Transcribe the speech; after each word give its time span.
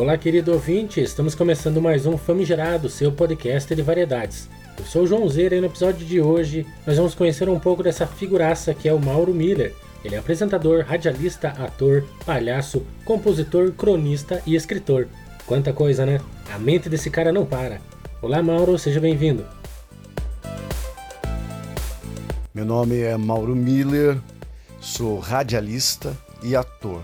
Olá, 0.00 0.16
querido 0.16 0.54
ouvinte, 0.54 0.98
estamos 0.98 1.34
começando 1.34 1.78
mais 1.78 2.06
um 2.06 2.16
Famigerado, 2.16 2.88
seu 2.88 3.12
podcast 3.12 3.74
de 3.74 3.82
variedades. 3.82 4.48
Eu 4.78 4.86
sou 4.86 5.02
o 5.02 5.06
João 5.06 5.28
Zeira 5.28 5.56
e 5.56 5.60
no 5.60 5.66
episódio 5.66 6.06
de 6.06 6.22
hoje 6.22 6.66
nós 6.86 6.96
vamos 6.96 7.14
conhecer 7.14 7.50
um 7.50 7.60
pouco 7.60 7.82
dessa 7.82 8.06
figuraça 8.06 8.72
que 8.72 8.88
é 8.88 8.94
o 8.94 8.98
Mauro 8.98 9.34
Miller. 9.34 9.74
Ele 10.02 10.14
é 10.14 10.18
apresentador, 10.18 10.86
radialista, 10.88 11.48
ator, 11.50 12.02
palhaço, 12.24 12.82
compositor, 13.04 13.72
cronista 13.72 14.42
e 14.46 14.54
escritor. 14.54 15.06
Quanta 15.44 15.70
coisa, 15.70 16.06
né? 16.06 16.18
A 16.50 16.58
mente 16.58 16.88
desse 16.88 17.10
cara 17.10 17.30
não 17.30 17.44
para. 17.44 17.78
Olá, 18.22 18.42
Mauro, 18.42 18.78
seja 18.78 19.00
bem-vindo. 19.00 19.44
Meu 22.54 22.64
nome 22.64 23.00
é 23.00 23.14
Mauro 23.18 23.54
Miller, 23.54 24.16
sou 24.80 25.18
radialista 25.18 26.16
e 26.42 26.56
ator. 26.56 27.02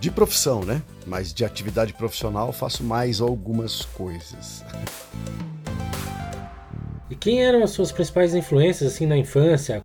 De 0.00 0.10
profissão, 0.10 0.64
né? 0.64 0.80
Mas 1.06 1.34
de 1.34 1.44
atividade 1.44 1.92
profissional 1.92 2.52
faço 2.52 2.84
mais 2.84 3.20
algumas 3.20 3.84
coisas. 3.84 4.64
E 7.10 7.16
quem 7.16 7.42
eram 7.42 7.64
as 7.64 7.70
suas 7.70 7.90
principais 7.90 8.34
influências 8.34 8.92
assim 8.94 9.06
na 9.06 9.16
infância? 9.16 9.84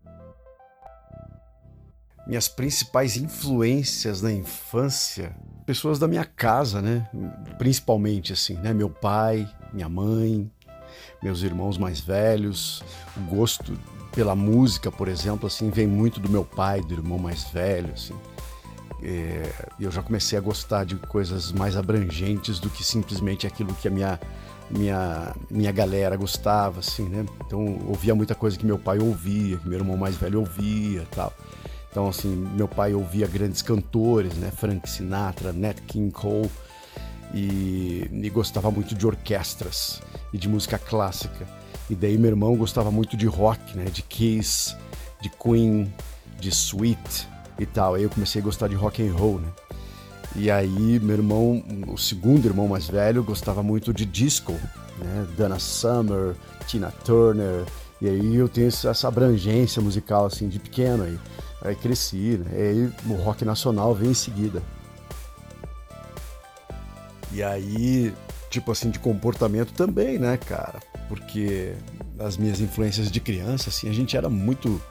Minhas 2.28 2.48
principais 2.48 3.18
influências 3.18 4.22
na 4.22 4.32
infância, 4.32 5.36
pessoas 5.66 5.98
da 5.98 6.08
minha 6.08 6.26
casa, 6.26 6.82
né? 6.82 7.10
Principalmente 7.58 8.34
assim, 8.34 8.54
né? 8.56 8.74
Meu 8.74 8.90
pai, 8.90 9.50
minha 9.74 9.90
mãe, 9.90 10.50
meus 11.22 11.42
irmãos 11.42 11.78
mais 11.78 12.00
velhos, 12.00 12.84
o 13.18 13.22
gosto 13.22 13.74
pela 14.14 14.36
música, 14.36 14.92
por 14.92 15.08
exemplo, 15.08 15.48
assim, 15.48 15.70
vem 15.70 15.88
muito 15.88 16.20
do 16.20 16.30
meu 16.30 16.46
pai, 16.46 16.82
do 16.82 16.94
irmão 16.94 17.18
mais 17.18 17.46
velho, 17.46 17.92
assim. 17.94 18.14
É, 19.06 19.52
eu 19.78 19.92
já 19.92 20.02
comecei 20.02 20.38
a 20.38 20.42
gostar 20.42 20.86
de 20.86 20.96
coisas 20.96 21.52
mais 21.52 21.76
abrangentes 21.76 22.58
do 22.58 22.70
que 22.70 22.86
simplesmente 22.86 23.46
aquilo 23.46 23.74
que 23.74 23.90
a 23.90 23.92
minha 23.92 24.20
minha 24.72 25.36
minha 25.52 25.72
galera 25.74 26.16
gostava, 26.16 26.80
assim, 26.80 27.10
né? 27.10 27.26
Então 27.46 27.82
ouvia 27.86 28.16
muita 28.16 28.34
coisa 28.34 28.58
que 28.58 28.66
meu 28.66 28.80
pai 28.80 29.00
ouvia, 29.00 29.58
que 29.58 29.68
meu 29.68 29.78
irmão 29.78 29.98
mais 29.98 30.16
velho 30.16 30.40
ouvia, 30.40 31.06
tal. 31.12 31.34
Então 31.92 32.08
assim, 32.08 32.34
meu 32.56 32.68
pai 32.68 32.94
ouvia 32.94 33.28
grandes 33.28 33.62
cantores, 33.62 34.36
né? 34.36 34.50
Frank 34.52 34.90
Sinatra, 34.90 35.52
Nat 35.52 35.82
King 35.82 36.10
Cole 36.10 36.50
e, 37.34 38.10
e 38.10 38.30
gostava 38.30 38.72
muito 38.72 38.96
de 38.96 39.06
orquestras 39.06 40.02
e 40.32 40.38
de 40.38 40.48
música 40.48 40.78
clássica. 40.78 41.46
E 41.90 41.96
daí 41.96 42.18
meu 42.18 42.30
irmão 42.30 42.56
gostava 42.56 42.90
muito 42.90 43.18
de 43.18 43.28
rock, 43.28 43.76
né? 43.76 43.84
De 43.86 44.02
Kiss, 44.02 44.78
de 45.22 45.30
Queen, 45.30 45.94
de 46.40 46.48
Sweet 46.48 47.33
e 47.64 47.66
tal. 47.66 47.96
Aí 47.96 48.04
eu 48.04 48.10
comecei 48.10 48.42
a 48.42 48.44
gostar 48.44 48.68
de 48.68 48.76
rock 48.76 49.06
and 49.06 49.14
roll, 49.14 49.40
né? 49.40 49.48
E 50.36 50.50
aí 50.50 51.00
meu 51.00 51.16
irmão, 51.16 51.64
o 51.88 51.98
segundo 51.98 52.46
irmão 52.46 52.68
mais 52.68 52.88
velho, 52.88 53.24
gostava 53.24 53.62
muito 53.62 53.94
de 53.94 54.06
disco, 54.06 54.54
né? 55.00 55.28
Dana 55.38 55.60
Summer, 55.60 56.36
Tina 56.68 56.92
Turner. 57.04 57.66
E 58.02 58.08
aí 58.08 58.36
eu 58.36 58.50
tenho 58.50 58.68
essa 58.68 59.08
abrangência 59.08 59.82
musical 59.82 60.26
assim 60.26 60.50
de 60.50 60.60
pequeno 60.60 61.04
aí. 61.04 61.20
Aí 61.62 61.76
cresci, 61.76 62.42
né? 62.44 62.52
E 62.54 62.62
aí 62.62 62.94
o 63.10 63.14
rock 63.16 63.46
nacional 63.46 63.94
veio 63.94 64.12
em 64.12 64.16
seguida. 64.16 64.62
E 67.32 67.42
aí, 67.42 68.14
tipo 68.52 68.72
assim, 68.72 68.92
de 68.92 69.00
comportamento 69.00 69.74
também, 69.74 70.20
né, 70.20 70.38
cara? 70.38 70.80
porque 71.14 71.74
as 72.18 72.38
minhas 72.38 72.60
influências 72.60 73.12
de 73.12 73.20
criança, 73.20 73.70
assim, 73.70 73.88
a 73.88 73.94
gente 73.94 74.18
era 74.18 74.30
muito 74.30 74.82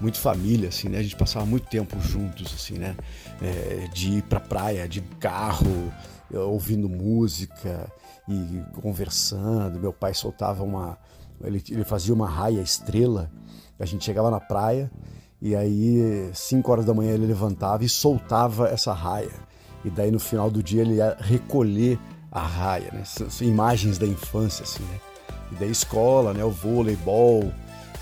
muito 0.00 0.18
família, 0.18 0.68
assim, 0.68 0.88
né? 0.88 0.98
A 0.98 1.02
gente 1.02 1.16
passava 1.16 1.44
muito 1.46 1.66
tempo 1.68 1.98
juntos, 2.00 2.52
assim, 2.54 2.74
né? 2.74 2.96
É, 3.40 3.88
de 3.92 4.18
ir 4.18 4.22
pra 4.22 4.40
praia 4.40 4.88
de 4.88 5.00
carro, 5.18 5.92
ouvindo 6.32 6.88
música 6.88 7.90
e 8.28 8.62
conversando. 8.80 9.78
Meu 9.78 9.92
pai 9.92 10.14
soltava 10.14 10.62
uma... 10.64 10.98
Ele, 11.42 11.62
ele 11.70 11.84
fazia 11.84 12.14
uma 12.14 12.28
raia 12.28 12.60
estrela. 12.60 13.30
A 13.78 13.84
gente 13.84 14.04
chegava 14.04 14.30
na 14.30 14.40
praia 14.40 14.90
e 15.40 15.54
aí, 15.54 16.30
5 16.32 16.70
horas 16.70 16.84
da 16.84 16.94
manhã, 16.94 17.12
ele 17.12 17.26
levantava 17.26 17.84
e 17.84 17.88
soltava 17.88 18.68
essa 18.68 18.92
raia. 18.92 19.32
E 19.84 19.90
daí, 19.90 20.10
no 20.10 20.18
final 20.18 20.50
do 20.50 20.62
dia, 20.62 20.82
ele 20.82 20.94
ia 20.94 21.16
recolher 21.20 21.98
a 22.32 22.40
raia, 22.40 22.90
né? 22.92 23.02
Imagens 23.42 23.98
da 23.98 24.06
infância, 24.06 24.62
assim, 24.62 24.82
né? 24.84 25.00
e 25.52 25.54
da 25.56 25.66
escola, 25.66 26.32
né, 26.32 26.44
o 26.44 26.50
voleibol, 26.50 27.52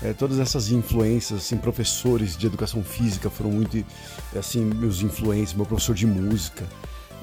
é, 0.03 0.11
todas 0.11 0.37
essas 0.37 0.69
influências, 0.69 1.39
assim, 1.39 1.57
professores 1.57 2.35
de 2.35 2.45
educação 2.45 2.83
física 2.83 3.29
foram 3.29 3.51
muito, 3.51 3.83
assim, 4.37 4.65
meus 4.65 5.01
influências, 5.01 5.53
meu 5.53 5.65
professor 5.65 5.95
de 5.95 6.05
música, 6.05 6.67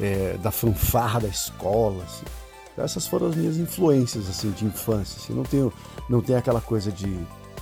é, 0.00 0.38
da 0.42 0.50
fanfarra 0.50 1.20
da 1.20 1.28
escola, 1.28 2.02
assim. 2.04 2.24
Então, 2.72 2.84
essas 2.84 3.06
foram 3.06 3.26
as 3.26 3.36
minhas 3.36 3.58
influências, 3.58 4.28
assim, 4.30 4.50
de 4.52 4.64
infância, 4.64 5.20
assim, 5.20 5.34
não 5.34 5.42
tenho, 5.42 5.72
não 6.08 6.22
tenho 6.22 6.38
aquela 6.38 6.60
coisa 6.60 6.90
de 6.90 7.14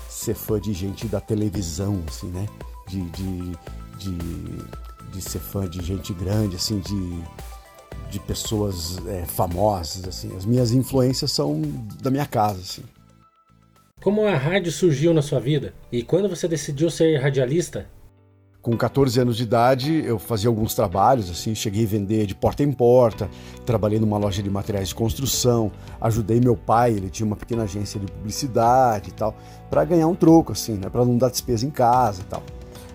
ser 0.09 0.35
fã 0.35 0.61
de 0.61 0.73
gente 0.73 1.09
da 1.09 1.21
televisão, 1.21 2.01
assim, 2.07 2.29
né, 2.29 2.47
de, 2.87 3.03
de, 3.11 3.59
de, 3.99 4.19
de 5.13 5.21
ser 5.21 5.41
fã 5.41 5.69
de 5.69 5.83
gente 5.85 6.13
grande, 6.13 6.55
assim, 6.55 6.79
de 6.79 7.23
de 8.11 8.19
pessoas 8.21 8.97
é, 9.07 9.27
famosas, 9.27 10.05
assim. 10.09 10.35
As 10.35 10.47
minhas 10.47 10.73
influências 10.73 11.31
são 11.31 11.61
da 12.01 12.11
minha 12.11 12.25
casa, 12.25 12.61
assim. 12.61 12.83
Como 14.09 14.25
a 14.25 14.35
rádio 14.35 14.73
surgiu 14.73 15.13
na 15.13 15.21
sua 15.21 15.39
vida? 15.39 15.75
E 15.93 16.03
quando 16.03 16.31
você 16.31 16.49
decidiu 16.49 16.89
ser 16.89 17.21
radialista? 17.21 17.85
Com 18.63 18.75
14 18.75 19.21
anos 19.21 19.37
de 19.37 19.43
idade, 19.43 20.03
eu 20.03 20.19
fazia 20.19 20.49
alguns 20.49 20.75
trabalhos, 20.75 21.29
assim, 21.29 21.55
cheguei 21.55 21.85
a 21.85 21.87
vender 21.87 22.25
de 22.25 22.35
porta 22.35 22.63
em 22.63 22.73
porta, 22.73 23.29
trabalhei 23.67 24.01
numa 24.01 24.17
loja 24.17 24.43
de 24.43 24.49
materiais 24.49 24.89
de 24.89 24.95
construção, 24.95 25.71
ajudei 26.01 26.41
meu 26.41 26.57
pai, 26.57 26.93
ele 26.93 27.11
tinha 27.11 27.27
uma 27.27 27.37
pequena 27.37 27.65
agência 27.65 28.01
de 28.01 28.07
publicidade 28.07 29.11
e 29.11 29.13
tal, 29.13 29.37
para 29.69 29.85
ganhar 29.85 30.07
um 30.07 30.15
troco, 30.15 30.53
assim, 30.53 30.79
né, 30.79 30.89
para 30.89 31.05
não 31.05 31.19
dar 31.19 31.29
despesa 31.29 31.67
em 31.67 31.71
casa 31.71 32.23
e 32.23 32.25
tal. 32.25 32.43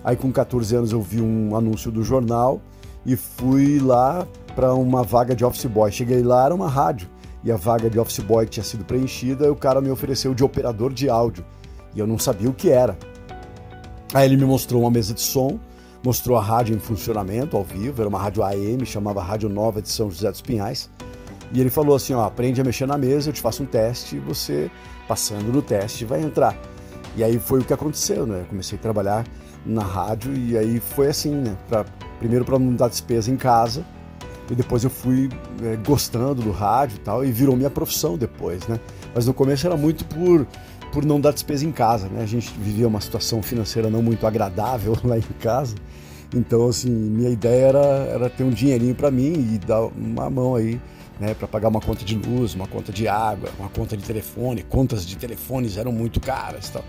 Aí 0.03 0.16
com 0.16 0.31
14 0.31 0.75
anos 0.75 0.91
eu 0.91 1.00
vi 1.00 1.22
um 1.22 1.56
anúncio 1.56 1.91
do 1.91 2.03
jornal 2.03 2.59
e 3.06 3.16
fui 3.16 3.78
lá 3.78 4.28
para 4.56 4.74
uma 4.74 5.03
vaga 5.03 5.35
de 5.35 5.45
office 5.45 5.66
boy. 5.66 5.91
Cheguei 5.91 6.24
lá, 6.24 6.45
era 6.45 6.56
uma 6.56 6.68
rádio, 6.68 7.07
e 7.43 7.51
a 7.51 7.55
vaga 7.55 7.89
de 7.89 7.99
office 7.99 8.19
boy 8.19 8.45
tinha 8.45 8.63
sido 8.63 8.85
preenchida, 8.85 9.45
e 9.45 9.49
o 9.49 9.55
cara 9.55 9.81
me 9.81 9.91
ofereceu 9.91 10.33
de 10.33 10.43
operador 10.43 10.93
de 10.93 11.09
áudio, 11.09 11.45
e 11.93 11.99
eu 11.99 12.07
não 12.07 12.17
sabia 12.17 12.49
o 12.49 12.53
que 12.53 12.69
era. 12.69 12.97
Aí 14.13 14.25
ele 14.25 14.37
me 14.37 14.45
mostrou 14.45 14.81
uma 14.81 14.91
mesa 14.91 15.13
de 15.13 15.21
som, 15.21 15.59
mostrou 16.03 16.37
a 16.37 16.41
rádio 16.41 16.75
em 16.75 16.79
funcionamento 16.79 17.57
ao 17.57 17.63
vivo, 17.63 18.01
era 18.01 18.09
uma 18.09 18.19
rádio 18.19 18.43
AM, 18.43 18.85
chamava 18.85 19.21
Rádio 19.21 19.49
Nova 19.49 19.81
de 19.81 19.89
São 19.89 20.09
José 20.09 20.29
dos 20.29 20.41
Pinhais. 20.41 20.89
E 21.51 21.59
ele 21.59 21.69
falou 21.69 21.95
assim: 21.95 22.13
ó, 22.13 22.25
aprende 22.25 22.61
a 22.61 22.63
mexer 22.63 22.85
na 22.85 22.97
mesa, 22.97 23.29
eu 23.29 23.33
te 23.33 23.41
faço 23.41 23.63
um 23.63 23.65
teste 23.65 24.17
e 24.17 24.19
você, 24.19 24.69
passando 25.07 25.51
no 25.51 25.61
teste, 25.61 26.05
vai 26.05 26.21
entrar. 26.21 26.57
E 27.15 27.23
aí 27.23 27.39
foi 27.39 27.59
o 27.59 27.63
que 27.63 27.73
aconteceu, 27.73 28.25
né? 28.25 28.41
Eu 28.41 28.45
comecei 28.45 28.77
a 28.77 28.81
trabalhar 28.81 29.25
na 29.65 29.83
rádio 29.83 30.35
e 30.35 30.57
aí 30.57 30.79
foi 30.79 31.07
assim, 31.07 31.33
né? 31.35 31.55
Pra, 31.69 31.85
primeiro 32.19 32.43
para 32.43 32.57
não 32.57 32.75
dar 32.75 32.89
despesa 32.89 33.31
em 33.31 33.37
casa 33.37 33.85
e 34.49 34.55
depois 34.55 34.83
eu 34.83 34.89
fui 34.89 35.29
é, 35.63 35.75
gostando 35.85 36.41
do 36.41 36.51
rádio 36.51 36.95
e 36.95 36.99
tal, 36.99 37.25
e 37.25 37.31
virou 37.31 37.55
minha 37.55 37.69
profissão 37.69 38.17
depois, 38.17 38.67
né? 38.67 38.79
Mas 39.13 39.25
no 39.25 39.33
começo 39.33 39.65
era 39.65 39.77
muito 39.77 40.05
por, 40.05 40.45
por 40.91 41.05
não 41.05 41.19
dar 41.19 41.31
despesa 41.31 41.65
em 41.65 41.71
casa, 41.71 42.07
né? 42.07 42.21
A 42.21 42.25
gente 42.25 42.51
vivia 42.59 42.87
uma 42.87 43.01
situação 43.01 43.41
financeira 43.41 43.89
não 43.89 44.01
muito 44.01 44.27
agradável 44.27 44.97
lá 45.03 45.17
em 45.17 45.21
casa, 45.39 45.75
então, 46.35 46.67
assim, 46.67 46.89
minha 46.89 47.29
ideia 47.29 47.67
era, 47.67 47.85
era 48.11 48.29
ter 48.29 48.43
um 48.43 48.49
dinheirinho 48.49 48.95
para 48.95 49.11
mim 49.11 49.53
e 49.53 49.59
dar 49.59 49.85
uma 49.85 50.29
mão 50.29 50.55
aí, 50.55 50.81
né, 51.19 51.33
para 51.35 51.47
pagar 51.47 51.69
uma 51.69 51.79
conta 51.79 52.03
de 52.03 52.15
luz, 52.15 52.55
uma 52.55 52.67
conta 52.67 52.91
de 52.91 53.07
água, 53.07 53.49
uma 53.59 53.69
conta 53.69 53.95
de 53.95 54.03
telefone. 54.03 54.63
Contas 54.63 55.05
de 55.05 55.15
telefones 55.15 55.77
eram 55.77 55.91
muito 55.91 56.19
caras 56.19 56.69
tal. 56.69 56.83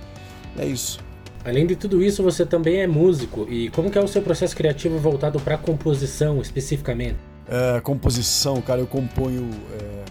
É 0.58 0.64
isso. 0.64 0.98
Além 1.44 1.66
de 1.66 1.76
tudo 1.76 2.02
isso, 2.02 2.22
você 2.22 2.46
também 2.46 2.80
é 2.80 2.86
músico. 2.86 3.46
E 3.50 3.68
como 3.70 3.90
que 3.90 3.98
é 3.98 4.00
o 4.00 4.08
seu 4.08 4.22
processo 4.22 4.56
criativo 4.56 4.98
voltado 4.98 5.38
para 5.38 5.58
composição 5.58 6.40
especificamente? 6.40 7.33
É, 7.46 7.80
composição, 7.80 8.60
cara, 8.62 8.80
eu 8.80 8.86
componho 8.86 9.50
é, 9.72 10.04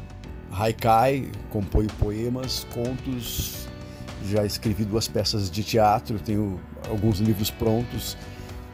haikai, 0.52 1.32
componho 1.50 1.90
poemas, 2.00 2.66
contos, 2.74 3.68
já 4.26 4.46
escrevi 4.46 4.86
duas 4.86 5.08
peças 5.08 5.50
de 5.50 5.64
teatro, 5.64 6.20
tenho 6.20 6.60
alguns 6.90 7.20
livros 7.20 7.50
prontos, 7.50 8.16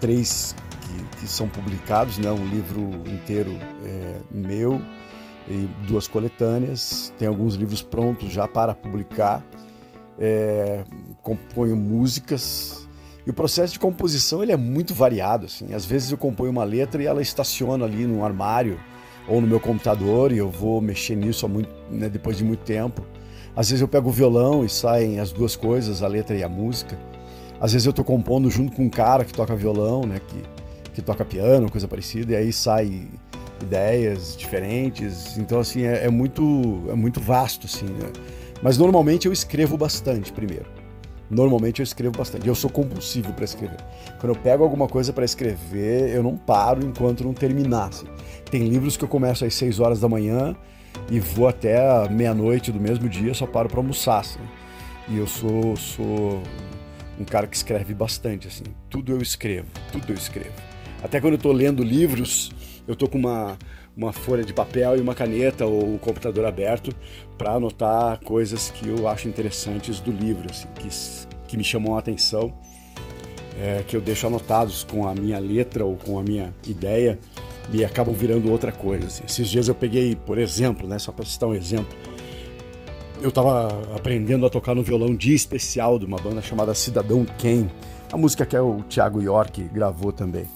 três 0.01 0.53
que, 0.81 1.19
que 1.19 1.27
são 1.27 1.47
publicados, 1.47 2.17
né? 2.17 2.29
um 2.31 2.47
livro 2.47 2.81
inteiro 3.07 3.57
é, 3.85 4.17
meu 4.29 4.81
e 5.47 5.69
duas 5.87 6.07
coletâneas, 6.07 7.13
tem 7.17 7.27
alguns 7.27 7.55
livros 7.55 7.81
prontos 7.81 8.29
já 8.29 8.47
para 8.47 8.75
publicar, 8.75 9.41
é, 10.19 10.83
componho 11.23 11.77
músicas, 11.77 12.88
e 13.29 13.31
o 13.31 13.33
processo 13.33 13.73
de 13.73 13.79
composição 13.79 14.41
ele 14.41 14.51
é 14.51 14.57
muito 14.57 14.91
variado. 14.91 15.45
Assim. 15.45 15.71
Às 15.71 15.85
vezes 15.85 16.11
eu 16.11 16.17
componho 16.17 16.49
uma 16.49 16.63
letra 16.63 17.03
e 17.03 17.05
ela 17.05 17.21
estaciona 17.21 17.85
ali 17.85 18.07
no 18.07 18.25
armário 18.25 18.79
ou 19.27 19.39
no 19.39 19.45
meu 19.45 19.59
computador 19.59 20.31
e 20.31 20.39
eu 20.39 20.49
vou 20.49 20.81
mexer 20.81 21.15
nisso 21.15 21.47
muito, 21.47 21.69
né, 21.91 22.09
depois 22.09 22.39
de 22.39 22.43
muito 22.43 22.61
tempo. 22.61 23.05
Às 23.55 23.69
vezes 23.69 23.83
eu 23.83 23.87
pego 23.87 24.09
o 24.09 24.11
violão 24.11 24.65
e 24.65 24.69
saem 24.69 25.19
as 25.19 25.31
duas 25.31 25.55
coisas, 25.55 26.01
a 26.01 26.07
letra 26.07 26.35
e 26.35 26.43
a 26.43 26.49
música. 26.49 26.97
Às 27.61 27.73
vezes 27.73 27.85
eu 27.85 27.91
estou 27.91 28.03
compondo 28.03 28.49
junto 28.49 28.75
com 28.75 28.85
um 28.85 28.89
cara 28.89 29.23
que 29.23 29.31
toca 29.31 29.55
violão, 29.55 30.07
né, 30.07 30.19
que, 30.27 30.41
que 30.95 31.01
toca 31.03 31.23
piano, 31.23 31.69
coisa 31.69 31.87
parecida, 31.87 32.33
e 32.33 32.35
aí 32.35 32.51
sai 32.51 33.07
ideias 33.61 34.35
diferentes. 34.35 35.37
Então, 35.37 35.59
assim, 35.59 35.83
é, 35.83 36.05
é 36.05 36.09
muito, 36.09 36.81
é 36.89 36.95
muito 36.95 37.19
vasto, 37.19 37.67
assim. 37.67 37.85
Né? 37.85 38.11
Mas 38.63 38.75
normalmente 38.79 39.27
eu 39.27 39.31
escrevo 39.31 39.77
bastante 39.77 40.33
primeiro. 40.33 40.78
Normalmente 41.29 41.79
eu 41.79 41.83
escrevo 41.83 42.17
bastante. 42.17 42.47
Eu 42.47 42.55
sou 42.55 42.69
compulsivo 42.69 43.31
para 43.33 43.45
escrever. 43.45 43.77
Quando 44.19 44.35
eu 44.35 44.41
pego 44.41 44.63
alguma 44.63 44.87
coisa 44.87 45.13
para 45.13 45.23
escrever, 45.23 46.09
eu 46.09 46.23
não 46.23 46.35
paro 46.35 46.85
enquanto 46.85 47.23
não 47.23 47.33
terminasse. 47.33 48.05
Tem 48.49 48.67
livros 48.67 48.97
que 48.97 49.03
eu 49.03 49.07
começo 49.07 49.45
às 49.45 49.53
6 49.53 49.79
horas 49.79 49.99
da 49.99 50.09
manhã 50.09 50.55
e 51.09 51.19
vou 51.19 51.47
até 51.47 52.09
meia-noite 52.09 52.71
do 52.71 52.79
mesmo 52.79 53.07
dia, 53.07 53.33
só 53.33 53.45
paro 53.45 53.69
para 53.69 53.79
almoçar. 53.79 54.19
Assim. 54.19 54.39
E 55.07 55.17
eu 55.17 55.27
sou, 55.27 55.75
sou 55.75 56.41
um 57.19 57.25
cara 57.25 57.45
que 57.45 57.55
escreve 57.55 57.93
bastante, 57.93 58.47
assim. 58.47 58.63
Tudo 58.89 59.11
eu 59.11 59.21
escrevo, 59.21 59.67
tudo 59.91 60.11
eu 60.11 60.15
escrevo. 60.15 60.53
Até 61.03 61.21
quando 61.21 61.33
eu 61.33 61.37
estou 61.37 61.51
lendo 61.51 61.83
livros, 61.83 62.51
eu 62.87 62.93
estou 62.93 63.07
com 63.07 63.17
uma, 63.17 63.57
uma 63.99 64.13
folha 64.13 64.45
de 64.45 64.53
papel 64.53 64.95
e 64.95 65.01
uma 65.01 65.13
caneta 65.13 65.65
ou 65.65 65.95
o 65.95 65.99
computador 65.99 66.45
aberto 66.45 66.95
para 67.37 67.51
anotar 67.51 68.17
coisas 68.23 68.71
que 68.71 68.87
eu 68.87 69.09
acho 69.09 69.27
interessantes 69.27 69.99
do 69.99 70.09
livro, 70.09 70.47
assim, 70.49 70.69
que, 70.75 70.87
que 71.49 71.57
me 71.57 71.65
chamam 71.65 71.97
a 71.97 71.99
atenção, 71.99 72.53
é, 73.61 73.83
que 73.85 73.97
eu 73.97 73.99
deixo 73.99 74.25
anotados 74.25 74.85
com 74.85 75.05
a 75.05 75.13
minha 75.13 75.37
letra 75.37 75.83
ou 75.83 75.97
com 75.97 76.17
a 76.17 76.23
minha 76.23 76.53
ideia 76.65 77.19
e 77.73 77.83
acabam 77.83 78.15
virando 78.15 78.49
outra 78.49 78.71
coisa. 78.71 79.07
Assim. 79.07 79.23
Esses 79.27 79.49
dias 79.49 79.67
eu 79.67 79.75
peguei, 79.75 80.15
por 80.15 80.37
exemplo, 80.37 80.87
né, 80.87 80.97
só 80.97 81.11
para 81.11 81.25
citar 81.25 81.49
um 81.49 81.53
exemplo, 81.53 81.93
eu 83.21 83.27
estava 83.27 83.67
aprendendo 83.93 84.45
a 84.45 84.49
tocar 84.49 84.73
no 84.73 84.81
violão 84.81 85.13
dia 85.13 85.35
especial 85.35 85.99
de 85.99 86.05
uma 86.05 86.17
banda 86.17 86.41
chamada 86.41 86.73
Cidadão 86.73 87.25
Ken, 87.37 87.67
a 88.13 88.15
música 88.15 88.45
que 88.45 88.55
é 88.55 88.61
o 88.61 88.81
Thiago 88.83 89.21
York 89.21 89.61
gravou 89.73 90.13
também. 90.13 90.47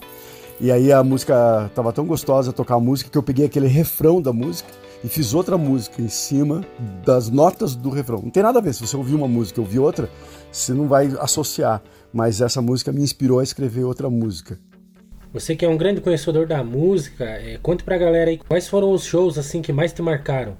E 0.64 0.72
aí 0.72 0.94
a 0.94 1.04
música 1.04 1.70
tava 1.76 1.92
tão 1.92 2.06
gostosa 2.06 2.54
tocar 2.54 2.76
a 2.76 2.80
música 2.80 3.10
que 3.10 3.18
eu 3.18 3.22
peguei 3.22 3.48
aquele 3.48 3.68
refrão 3.68 4.22
da 4.22 4.32
música 4.32 4.70
e 5.04 5.10
fiz 5.10 5.34
outra 5.34 5.58
música 5.58 6.02
em 6.02 6.08
cima 6.08 6.66
das 7.06 7.30
notas 7.30 7.76
do 7.76 7.90
refrão. 7.90 8.22
Não 8.22 8.30
tem 8.30 8.42
nada 8.42 8.60
a 8.60 8.62
ver, 8.62 8.74
se 8.74 8.80
você 8.80 8.96
ouvir 8.96 9.14
uma 9.14 9.28
música 9.28 9.60
e 9.60 9.62
ouvir 9.62 9.80
outra, 9.80 10.10
você 10.50 10.74
não 10.74 10.88
vai 10.88 11.08
associar. 11.20 11.84
Mas 12.14 12.40
essa 12.40 12.62
música 12.62 12.94
me 12.94 13.02
inspirou 13.02 13.40
a 13.40 13.44
escrever 13.44 13.84
outra 13.84 14.10
música. 14.10 14.58
Você 15.34 15.54
que 15.54 15.66
é 15.66 15.68
um 15.68 15.76
grande 15.76 16.00
conhecedor 16.00 16.48
da 16.48 16.64
música, 16.64 17.26
é, 17.26 17.60
conte 17.62 17.84
pra 17.84 17.98
galera 17.98 18.32
aí 18.32 18.38
quais 18.38 18.66
foram 18.66 18.94
os 18.94 19.04
shows 19.04 19.38
assim 19.38 19.62
que 19.62 19.74
mais 19.74 19.92
te 19.92 20.02
marcaram. 20.02 20.56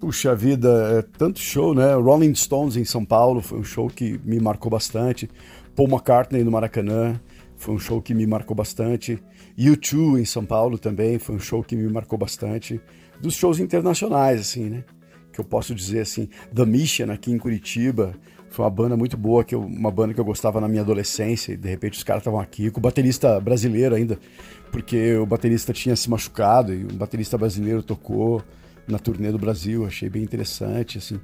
Puxa 0.00 0.34
vida, 0.34 0.68
é 0.98 1.02
tanto 1.02 1.38
show, 1.38 1.72
né? 1.72 1.94
Rolling 1.94 2.34
Stones 2.34 2.76
em 2.76 2.84
São 2.84 3.04
Paulo 3.04 3.40
foi 3.40 3.60
um 3.60 3.64
show 3.64 3.86
que 3.86 4.20
me 4.24 4.40
marcou 4.40 4.72
bastante. 4.72 5.30
Paul 5.76 5.88
McCartney 5.88 6.42
no 6.42 6.50
Maracanã, 6.50 7.20
foi 7.60 7.74
um 7.74 7.78
show 7.78 8.00
que 8.00 8.14
me 8.14 8.26
marcou 8.26 8.56
bastante. 8.56 9.22
U2 9.56 10.18
em 10.18 10.24
São 10.24 10.46
Paulo 10.46 10.78
também 10.78 11.18
foi 11.18 11.36
um 11.36 11.38
show 11.38 11.62
que 11.62 11.76
me 11.76 11.86
marcou 11.92 12.18
bastante. 12.18 12.80
Dos 13.20 13.34
shows 13.34 13.60
internacionais, 13.60 14.40
assim, 14.40 14.70
né? 14.70 14.84
Que 15.30 15.40
eu 15.40 15.44
posso 15.44 15.74
dizer 15.74 16.00
assim, 16.00 16.30
The 16.54 16.64
Mission 16.64 17.10
aqui 17.12 17.30
em 17.30 17.36
Curitiba 17.36 18.14
foi 18.48 18.64
uma 18.64 18.70
banda 18.70 18.96
muito 18.96 19.14
boa, 19.14 19.44
que 19.44 19.54
eu, 19.54 19.60
uma 19.60 19.90
banda 19.90 20.14
que 20.14 20.18
eu 20.18 20.24
gostava 20.24 20.58
na 20.58 20.66
minha 20.68 20.80
adolescência, 20.80 21.52
e 21.52 21.56
de 21.56 21.68
repente 21.68 21.98
os 21.98 22.02
caras 22.02 22.22
estavam 22.22 22.40
aqui, 22.40 22.70
com 22.70 22.80
o 22.80 22.82
baterista 22.82 23.38
brasileiro 23.38 23.94
ainda, 23.94 24.18
porque 24.72 25.14
o 25.16 25.26
baterista 25.26 25.72
tinha 25.72 25.94
se 25.94 26.08
machucado 26.08 26.74
e 26.74 26.84
o 26.84 26.94
baterista 26.94 27.36
brasileiro 27.36 27.82
tocou 27.82 28.42
na 28.88 28.98
turnê 28.98 29.30
do 29.30 29.38
Brasil, 29.38 29.84
achei 29.84 30.08
bem 30.08 30.22
interessante, 30.22 30.96
assim. 30.96 31.20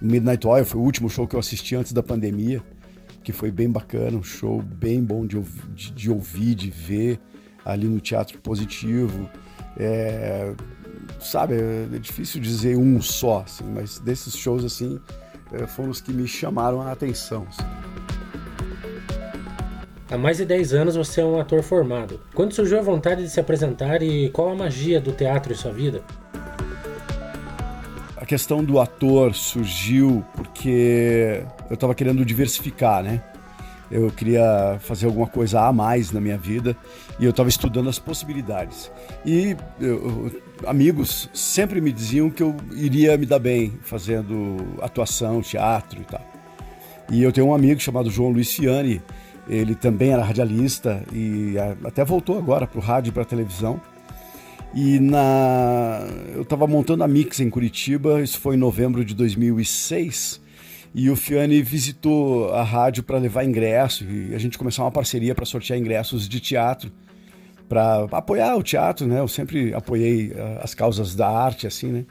Midnight 0.00 0.46
Oil 0.46 0.64
foi 0.64 0.80
o 0.80 0.84
último 0.84 1.08
show 1.08 1.26
que 1.26 1.34
eu 1.34 1.40
assisti 1.40 1.74
antes 1.74 1.92
da 1.92 2.02
pandemia 2.02 2.62
que 3.22 3.32
foi 3.32 3.50
bem 3.50 3.70
bacana, 3.70 4.16
um 4.16 4.22
show 4.22 4.62
bem 4.62 5.02
bom 5.02 5.26
de, 5.26 5.40
de, 5.74 5.92
de 5.92 6.10
ouvir, 6.10 6.54
de 6.54 6.70
ver 6.70 7.20
ali 7.64 7.86
no 7.86 8.00
Teatro 8.00 8.38
Positivo. 8.38 9.28
É, 9.76 10.54
sabe, 11.20 11.54
é 11.54 11.98
difícil 11.98 12.40
dizer 12.40 12.76
um 12.76 13.00
só, 13.00 13.40
assim, 13.40 13.64
mas 13.64 13.98
desses 13.98 14.36
shows 14.36 14.64
assim 14.64 14.98
é, 15.52 15.66
foram 15.66 15.90
os 15.90 16.00
que 16.00 16.12
me 16.12 16.26
chamaram 16.26 16.80
a 16.80 16.92
atenção. 16.92 17.46
Assim. 17.48 17.62
Há 20.10 20.18
mais 20.18 20.38
de 20.38 20.44
10 20.44 20.74
anos 20.74 20.96
você 20.96 21.20
é 21.20 21.24
um 21.24 21.38
ator 21.38 21.62
formado. 21.62 22.20
Quando 22.34 22.52
surgiu 22.52 22.78
a 22.78 22.82
vontade 22.82 23.22
de 23.22 23.30
se 23.30 23.38
apresentar 23.38 24.02
e 24.02 24.28
qual 24.30 24.50
a 24.50 24.54
magia 24.54 25.00
do 25.00 25.12
teatro 25.12 25.52
em 25.52 25.56
sua 25.56 25.72
vida? 25.72 26.02
Questão 28.30 28.62
do 28.62 28.78
ator 28.78 29.34
surgiu 29.34 30.24
porque 30.36 31.42
eu 31.68 31.74
estava 31.74 31.96
querendo 31.96 32.24
diversificar, 32.24 33.02
né? 33.02 33.20
Eu 33.90 34.08
queria 34.08 34.78
fazer 34.78 35.06
alguma 35.06 35.26
coisa 35.26 35.62
a 35.62 35.72
mais 35.72 36.12
na 36.12 36.20
minha 36.20 36.38
vida 36.38 36.76
e 37.18 37.24
eu 37.24 37.30
estava 37.30 37.48
estudando 37.48 37.88
as 37.88 37.98
possibilidades. 37.98 38.88
E 39.26 39.56
eu, 39.80 40.30
amigos 40.64 41.28
sempre 41.34 41.80
me 41.80 41.90
diziam 41.90 42.30
que 42.30 42.40
eu 42.40 42.56
iria 42.70 43.16
me 43.16 43.26
dar 43.26 43.40
bem 43.40 43.80
fazendo 43.82 44.78
atuação, 44.80 45.42
teatro 45.42 46.00
e 46.00 46.04
tal. 46.04 46.24
E 47.10 47.24
eu 47.24 47.32
tenho 47.32 47.48
um 47.48 47.54
amigo 47.54 47.80
chamado 47.80 48.08
João 48.12 48.30
Luiz 48.30 48.54
Fiani, 48.54 49.02
ele 49.48 49.74
também 49.74 50.12
era 50.12 50.22
radialista 50.22 51.02
e 51.12 51.56
até 51.84 52.04
voltou 52.04 52.38
agora 52.38 52.64
para 52.64 52.78
o 52.78 52.80
rádio 52.80 53.10
e 53.10 53.12
para 53.12 53.22
a 53.22 53.26
televisão. 53.26 53.80
E 54.74 55.00
na 55.00 56.06
eu 56.32 56.42
estava 56.42 56.66
montando 56.66 57.02
a 57.02 57.08
Mix 57.08 57.40
em 57.40 57.50
Curitiba, 57.50 58.20
isso 58.22 58.38
foi 58.38 58.54
em 58.54 58.58
novembro 58.58 59.04
de 59.04 59.14
2006, 59.14 60.40
e 60.94 61.10
o 61.10 61.16
Fiani 61.16 61.60
visitou 61.60 62.52
a 62.54 62.62
rádio 62.62 63.02
para 63.02 63.18
levar 63.18 63.44
ingresso 63.44 64.04
e 64.04 64.34
a 64.34 64.38
gente 64.38 64.56
começou 64.56 64.84
uma 64.84 64.90
parceria 64.90 65.34
para 65.34 65.44
sortear 65.44 65.78
ingressos 65.78 66.28
de 66.28 66.38
teatro 66.38 66.90
para 67.68 68.04
apoiar 68.10 68.56
o 68.56 68.62
teatro, 68.62 69.06
né? 69.06 69.20
Eu 69.20 69.28
sempre 69.28 69.72
apoiei 69.72 70.30
uh, 70.32 70.58
as 70.60 70.74
causas 70.74 71.14
da 71.14 71.28
arte 71.28 71.68
assim, 71.68 71.86
né? 71.86 72.04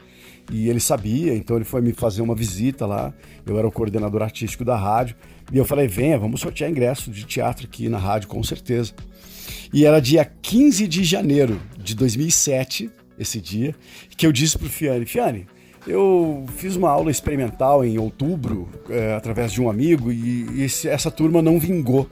E 0.51 0.69
ele 0.69 0.79
sabia, 0.79 1.35
então 1.35 1.57
ele 1.57 1.65
foi 1.65 1.81
me 1.81 1.91
fazer 1.91 2.21
uma 2.21 2.33
visita 2.33 2.85
lá. 2.85 3.13
Eu 3.45 3.57
era 3.57 3.67
o 3.67 3.71
coordenador 3.71 4.21
artístico 4.21 4.63
da 4.63 4.75
rádio 4.75 5.15
e 5.51 5.57
eu 5.57 5.65
falei: 5.65 5.87
"Venha, 5.87 6.17
vamos 6.17 6.39
sortear 6.39 6.69
ingresso 6.69 7.11
de 7.11 7.25
teatro 7.25 7.67
aqui 7.67 7.89
na 7.89 7.97
rádio 7.97 8.29
com 8.29 8.41
certeza". 8.41 8.93
E 9.73 9.85
era 9.85 9.99
dia 9.99 10.25
15 10.25 10.87
de 10.87 11.03
janeiro 11.03 11.61
de 11.77 11.95
2007, 11.95 12.89
esse 13.17 13.41
dia, 13.41 13.75
que 14.15 14.25
eu 14.25 14.31
disse 14.31 14.57
pro 14.57 14.69
Fiane, 14.69 15.05
Fiane, 15.05 15.47
eu 15.87 16.45
fiz 16.57 16.75
uma 16.75 16.89
aula 16.89 17.11
experimental 17.11 17.83
em 17.83 17.97
outubro, 17.97 18.69
é, 18.89 19.13
através 19.13 19.51
de 19.51 19.61
um 19.61 19.69
amigo, 19.69 20.11
e, 20.11 20.63
esse, 20.63 20.87
essa 20.87 21.09
turma 21.09 21.41
não 21.41 21.59
vingou. 21.59 22.09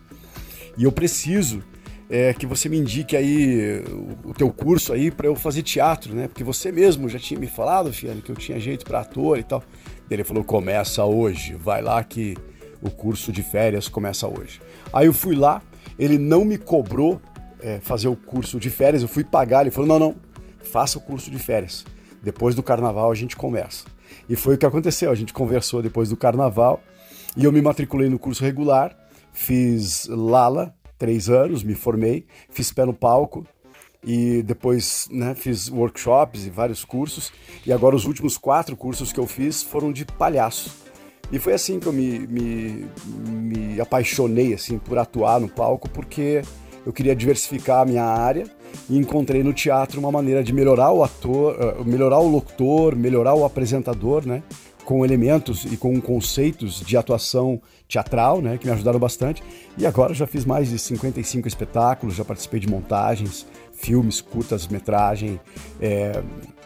E 0.78 0.84
eu 0.84 0.92
preciso 0.92 1.64
é, 2.10 2.34
que 2.34 2.46
você 2.46 2.70
me 2.70 2.78
indique 2.78 3.16
aí 3.16 3.84
o, 3.90 4.30
o 4.30 4.34
teu 4.34 4.52
curso 4.52 4.94
aí 4.94 5.12
para 5.12 5.28
eu 5.28 5.36
fazer 5.36 5.64
teatro, 5.64 6.14
né? 6.14 6.28
Porque 6.28 6.44
você 6.44 6.72
mesmo 6.72 7.10
já 7.10 7.20
tinha 7.20 7.40
me 7.40 7.48
falado, 7.48 7.92
Fiane, 7.92 8.22
que 8.22 8.32
eu 8.32 8.36
tinha 8.36 8.60
jeito 8.60 8.86
para 8.86 9.02
ator 9.02 9.38
e 9.38 9.44
tal. 9.44 9.64
Ele 10.10 10.24
falou: 10.24 10.44
começa 10.44 11.04
hoje, 11.04 11.56
vai 11.56 11.82
lá 11.82 12.04
que 12.04 12.36
o 12.82 12.90
curso 12.90 13.32
de 13.32 13.44
férias 13.44 13.88
começa 13.88 14.28
hoje. 14.28 14.62
Aí 14.94 15.08
eu 15.08 15.14
fui 15.14 15.36
lá, 15.36 15.62
ele 16.00 16.18
não 16.18 16.46
me 16.46 16.58
cobrou 16.58 17.22
é, 17.62 17.80
fazer 17.80 18.08
o 18.08 18.16
curso 18.16 18.60
de 18.60 18.70
férias, 18.70 19.02
eu 19.02 19.08
fui 19.08 19.24
pagar, 19.24 19.62
ele 19.62 19.72
falou: 19.72 19.88
não, 19.88 20.00
não, 20.00 20.16
faça 20.62 20.98
o 20.98 21.02
curso 21.02 21.32
de 21.32 21.40
férias. 21.40 21.86
Depois 22.22 22.56
do 22.56 22.64
carnaval 22.64 23.12
a 23.12 23.16
gente 23.16 23.36
começa. 23.36 23.86
E 24.30 24.36
foi 24.36 24.56
o 24.56 24.58
que 24.58 24.66
aconteceu, 24.66 25.12
a 25.12 25.16
gente 25.16 25.34
conversou 25.34 25.82
depois 25.82 26.10
do 26.10 26.18
carnaval 26.18 26.82
e 27.36 27.44
eu 27.44 27.52
me 27.52 27.62
matriculei 27.62 28.10
no 28.10 28.18
curso 28.18 28.44
regular, 28.44 28.98
fiz 29.32 30.08
Lala, 30.10 30.74
três 30.98 31.30
anos, 31.30 31.64
me 31.64 31.76
formei, 31.76 32.26
fiz 32.50 32.72
pé 32.72 32.86
no 32.86 32.94
palco 32.94 33.46
e 34.04 34.42
depois 34.44 35.08
né, 35.12 35.36
fiz 35.36 35.70
workshops 35.70 36.46
e 36.46 36.50
vários 36.50 36.84
cursos. 36.84 37.32
E 37.66 37.72
agora 37.72 37.96
os 37.96 38.06
últimos 38.06 38.38
quatro 38.38 38.76
cursos 38.76 39.14
que 39.14 39.20
eu 39.20 39.28
fiz 39.28 39.62
foram 39.62 39.92
de 39.92 40.06
palhaço. 40.06 40.88
E 41.32 41.40
foi 41.40 41.54
assim 41.54 41.80
que 41.80 41.88
eu 41.88 41.94
me, 41.94 42.20
me, 42.20 42.88
me 43.06 43.82
apaixonei 43.82 44.54
assim 44.54 44.78
por 44.78 44.98
atuar 44.98 45.40
no 45.40 45.50
palco, 45.50 45.90
porque 45.90 46.42
eu 46.86 46.94
queria 46.94 47.16
diversificar 47.16 47.82
a 47.82 47.86
minha 47.86 48.04
área 48.04 48.46
e 48.90 48.98
encontrei 48.98 49.44
no 49.44 49.54
teatro 49.54 50.00
uma 50.00 50.12
maneira 50.12 50.44
de 50.44 50.54
melhorar 50.54 50.92
o 50.92 51.04
ator, 51.04 51.56
eh, 51.60 51.84
melhorar 51.86 52.20
o 52.20 52.28
locutor, 52.28 52.96
melhorar 52.96 53.34
o 53.34 53.46
apresentador, 53.46 54.26
né? 54.26 54.44
Com 54.86 55.04
elementos 55.04 55.66
e 55.66 55.76
com 55.76 56.00
conceitos 56.00 56.82
de 56.82 56.96
atuação 56.96 57.62
teatral, 57.88 58.42
né? 58.42 58.58
Que 58.58 58.66
me 58.66 58.72
ajudaram 58.72 59.00
bastante. 59.00 59.44
E 59.78 59.86
agora 59.86 60.14
já 60.14 60.26
fiz 60.26 60.46
mais 60.46 60.70
de 60.70 60.80
55 60.80 61.48
espetáculos, 61.48 62.16
já 62.16 62.24
participei 62.24 62.60
de 62.60 62.70
montagens, 62.70 63.46
filmes, 63.74 64.22
curtas-metragem, 64.22 65.40
é, 65.82 66.22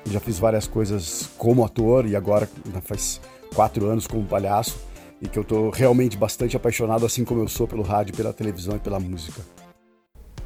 já 0.05 0.19
fiz 0.19 0.39
várias 0.39 0.67
coisas 0.67 1.29
como 1.37 1.63
ator 1.63 2.05
e 2.05 2.15
agora 2.15 2.49
faz 2.83 3.19
quatro 3.53 3.87
anos 3.87 4.07
como 4.07 4.25
palhaço 4.25 4.79
e 5.21 5.27
que 5.27 5.37
eu 5.37 5.43
estou 5.43 5.69
realmente 5.69 6.17
bastante 6.17 6.57
apaixonado, 6.57 7.05
assim 7.05 7.23
como 7.23 7.41
eu 7.41 7.47
sou 7.47 7.67
pelo 7.67 7.83
rádio, 7.83 8.15
pela 8.15 8.33
televisão 8.33 8.75
e 8.75 8.79
pela 8.79 8.99
música. 8.99 9.41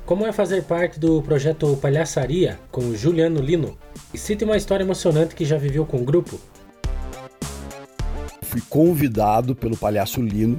Como 0.06 0.24
é 0.24 0.32
fazer 0.32 0.64
parte 0.66 1.00
do 1.00 1.20
projeto 1.24 1.76
Palhaçaria 1.78 2.60
com 2.72 2.94
Juliano 2.94 3.42
Lino? 3.42 3.76
E 4.14 4.20
cite 4.20 4.44
uma 4.44 4.56
história 4.56 4.84
emocionante 4.84 5.34
que 5.34 5.44
já 5.44 5.58
viveu 5.58 5.84
com 5.84 5.98
o 5.98 6.04
grupo. 6.04 6.40
Fui 8.44 8.62
convidado 8.70 9.56
pelo 9.56 9.76
Palhaço 9.76 10.22
Lino, 10.22 10.58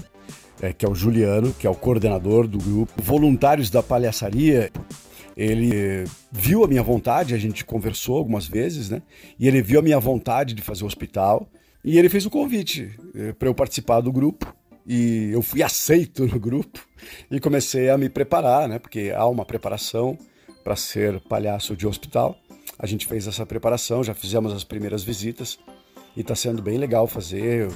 é, 0.61 0.73
que 0.73 0.85
é 0.85 0.88
o 0.88 0.97
Juliano, 0.97 1.55
que 1.57 1.65
é 1.65 1.71
o 1.71 1.76
coordenador 1.76 2.49
do 2.49 2.59
grupo. 2.59 2.93
Voluntários 3.00 3.71
da 3.71 3.85
Palhaçaria 3.85 4.73
ele 5.37 6.07
viu 6.33 6.65
a 6.65 6.67
minha 6.67 6.83
vontade, 6.83 7.33
a 7.33 7.38
gente 7.38 7.65
conversou 7.65 8.17
algumas 8.17 8.49
vezes, 8.49 8.91
né? 8.91 9.00
E 9.38 9.47
ele 9.47 9.62
viu 9.62 9.79
a 9.79 9.83
minha 9.83 10.00
vontade 10.00 10.55
de 10.55 10.62
fazer 10.62 10.83
o 10.83 10.88
hospital 10.88 11.49
e 11.85 11.99
ele 12.00 12.09
fez 12.09 12.26
o 12.26 12.31
convite 12.31 12.99
eh, 13.15 13.33
para 13.33 13.49
eu 13.49 13.55
participar 13.55 14.00
do 14.00 14.11
grupo. 14.11 14.53
E 14.87 15.31
eu 15.33 15.43
fui 15.43 15.62
aceito 15.62 16.26
no 16.26 16.38
grupo 16.38 16.87
e 17.31 17.40
comecei 17.40 17.90
a 17.90 17.99
me 17.99 18.09
preparar, 18.09 18.69
né? 18.69 18.78
Porque 18.78 19.12
há 19.14 19.26
uma 19.26 19.45
preparação 19.45 20.16
para 20.62 20.76
ser 20.76 21.21
palhaço 21.21 21.76
de 21.76 21.87
hospital. 21.87 22.37
A 22.78 22.87
gente 22.87 23.07
fez 23.07 23.26
essa 23.26 23.45
preparação, 23.45 24.05
já 24.05 24.14
fizemos 24.14 24.52
as 24.52 24.64
primeiras 24.64 25.02
visitas 25.02 25.59
e 26.16 26.21
está 26.21 26.35
sendo 26.35 26.62
bem 26.62 26.78
legal 26.78 27.07
fazer. 27.07 27.62
Eu 27.62 27.73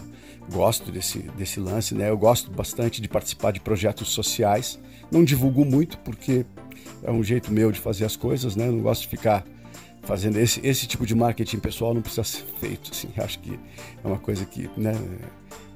gosto 0.52 0.92
desse, 0.92 1.18
desse 1.36 1.58
lance, 1.58 1.94
né? 1.94 2.10
Eu 2.10 2.18
gosto 2.18 2.50
bastante 2.50 3.00
de 3.00 3.08
participar 3.08 3.52
de 3.52 3.60
projetos 3.60 4.10
sociais. 4.10 4.78
Não 5.10 5.24
divulgo 5.24 5.64
muito 5.64 5.98
porque 5.98 6.46
é 7.02 7.10
um 7.10 7.22
jeito 7.22 7.52
meu 7.52 7.72
de 7.72 7.80
fazer 7.80 8.04
as 8.04 8.14
coisas, 8.14 8.54
né? 8.54 8.68
Eu 8.68 8.72
não 8.72 8.82
gosto 8.82 9.02
de 9.02 9.08
ficar 9.08 9.44
fazendo 10.02 10.38
esse, 10.38 10.64
esse 10.66 10.86
tipo 10.86 11.04
de 11.04 11.14
marketing 11.14 11.58
pessoal 11.58 11.92
não 11.92 12.02
precisa 12.02 12.24
ser 12.24 12.44
feito, 12.60 12.90
assim. 12.92 13.08
Acho 13.18 13.38
que 13.40 13.58
é 14.02 14.06
uma 14.06 14.18
coisa 14.18 14.44
que, 14.44 14.70
né? 14.76 14.94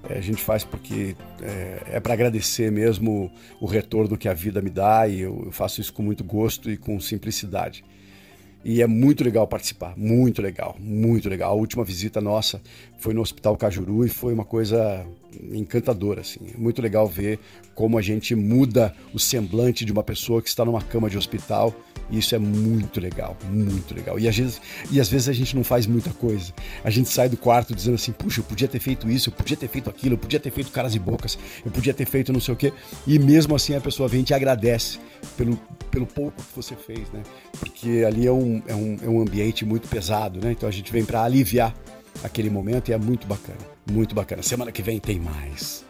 É, 0.08 0.18
a 0.18 0.20
gente 0.20 0.42
faz 0.42 0.64
porque 0.64 1.16
é, 1.42 1.82
é 1.94 2.00
para 2.00 2.12
agradecer 2.12 2.70
mesmo 2.70 3.30
o 3.60 3.66
retorno 3.66 4.16
que 4.16 4.28
a 4.28 4.34
vida 4.34 4.60
me 4.60 4.70
dá 4.70 5.08
e 5.08 5.20
eu 5.20 5.48
faço 5.50 5.80
isso 5.80 5.92
com 5.92 6.02
muito 6.02 6.22
gosto 6.22 6.70
e 6.70 6.76
com 6.76 6.98
simplicidade. 7.00 7.84
E 8.64 8.80
é 8.80 8.86
muito 8.86 9.22
legal 9.22 9.46
participar, 9.46 9.94
muito 9.96 10.40
legal, 10.40 10.74
muito 10.80 11.28
legal. 11.28 11.52
A 11.52 11.54
última 11.54 11.84
visita 11.84 12.20
nossa 12.20 12.62
foi 12.98 13.12
no 13.12 13.20
Hospital 13.20 13.56
Cajuru 13.56 14.06
e 14.06 14.08
foi 14.08 14.32
uma 14.32 14.44
coisa 14.44 15.06
encantadora, 15.52 16.22
assim. 16.22 16.40
Muito 16.56 16.80
legal 16.80 17.06
ver 17.06 17.38
como 17.74 17.98
a 17.98 18.02
gente 18.02 18.34
muda 18.34 18.94
o 19.12 19.18
semblante 19.18 19.84
de 19.84 19.92
uma 19.92 20.02
pessoa 20.02 20.40
que 20.40 20.48
está 20.48 20.64
numa 20.64 20.80
cama 20.80 21.10
de 21.10 21.18
hospital. 21.18 21.74
E 22.10 22.18
isso 22.18 22.34
é 22.34 22.38
muito 22.38 23.00
legal, 23.00 23.36
muito 23.50 23.94
legal. 23.94 24.18
E 24.18 24.28
às, 24.28 24.36
vezes, 24.36 24.60
e 24.90 25.00
às 25.00 25.08
vezes 25.08 25.28
a 25.28 25.32
gente 25.32 25.56
não 25.56 25.64
faz 25.64 25.86
muita 25.86 26.10
coisa. 26.10 26.52
A 26.82 26.90
gente 26.90 27.08
sai 27.08 27.28
do 27.28 27.36
quarto 27.36 27.74
dizendo 27.74 27.94
assim: 27.94 28.12
puxa, 28.12 28.40
eu 28.40 28.44
podia 28.44 28.68
ter 28.68 28.78
feito 28.78 29.10
isso, 29.10 29.30
eu 29.30 29.32
podia 29.32 29.56
ter 29.56 29.68
feito 29.68 29.88
aquilo, 29.88 30.14
eu 30.14 30.18
podia 30.18 30.38
ter 30.38 30.50
feito 30.50 30.70
caras 30.70 30.94
e 30.94 30.98
bocas, 30.98 31.38
eu 31.64 31.70
podia 31.70 31.94
ter 31.94 32.06
feito 32.06 32.32
não 32.32 32.40
sei 32.40 32.54
o 32.54 32.56
quê. 32.56 32.72
E 33.06 33.18
mesmo 33.18 33.54
assim 33.54 33.74
a 33.74 33.80
pessoa 33.80 34.08
vem 34.08 34.20
e 34.20 34.24
te 34.24 34.34
agradece 34.34 34.98
pelo, 35.36 35.58
pelo 35.94 36.06
pouco 36.06 36.42
que 36.42 36.56
você 36.56 36.74
fez, 36.74 37.08
né? 37.12 37.22
Porque 37.56 38.04
ali 38.04 38.26
é 38.26 38.32
um, 38.32 38.60
é 38.66 38.74
um, 38.74 38.96
é 39.00 39.08
um 39.08 39.20
ambiente 39.20 39.64
muito 39.64 39.86
pesado, 39.86 40.40
né? 40.40 40.50
Então 40.50 40.68
a 40.68 40.72
gente 40.72 40.90
vem 40.90 41.04
para 41.04 41.22
aliviar 41.22 41.72
aquele 42.24 42.50
momento 42.50 42.88
e 42.88 42.92
é 42.92 42.98
muito 42.98 43.28
bacana, 43.28 43.60
muito 43.88 44.12
bacana. 44.12 44.42
Semana 44.42 44.72
que 44.72 44.82
vem 44.82 44.98
tem 44.98 45.20
mais. 45.20 45.84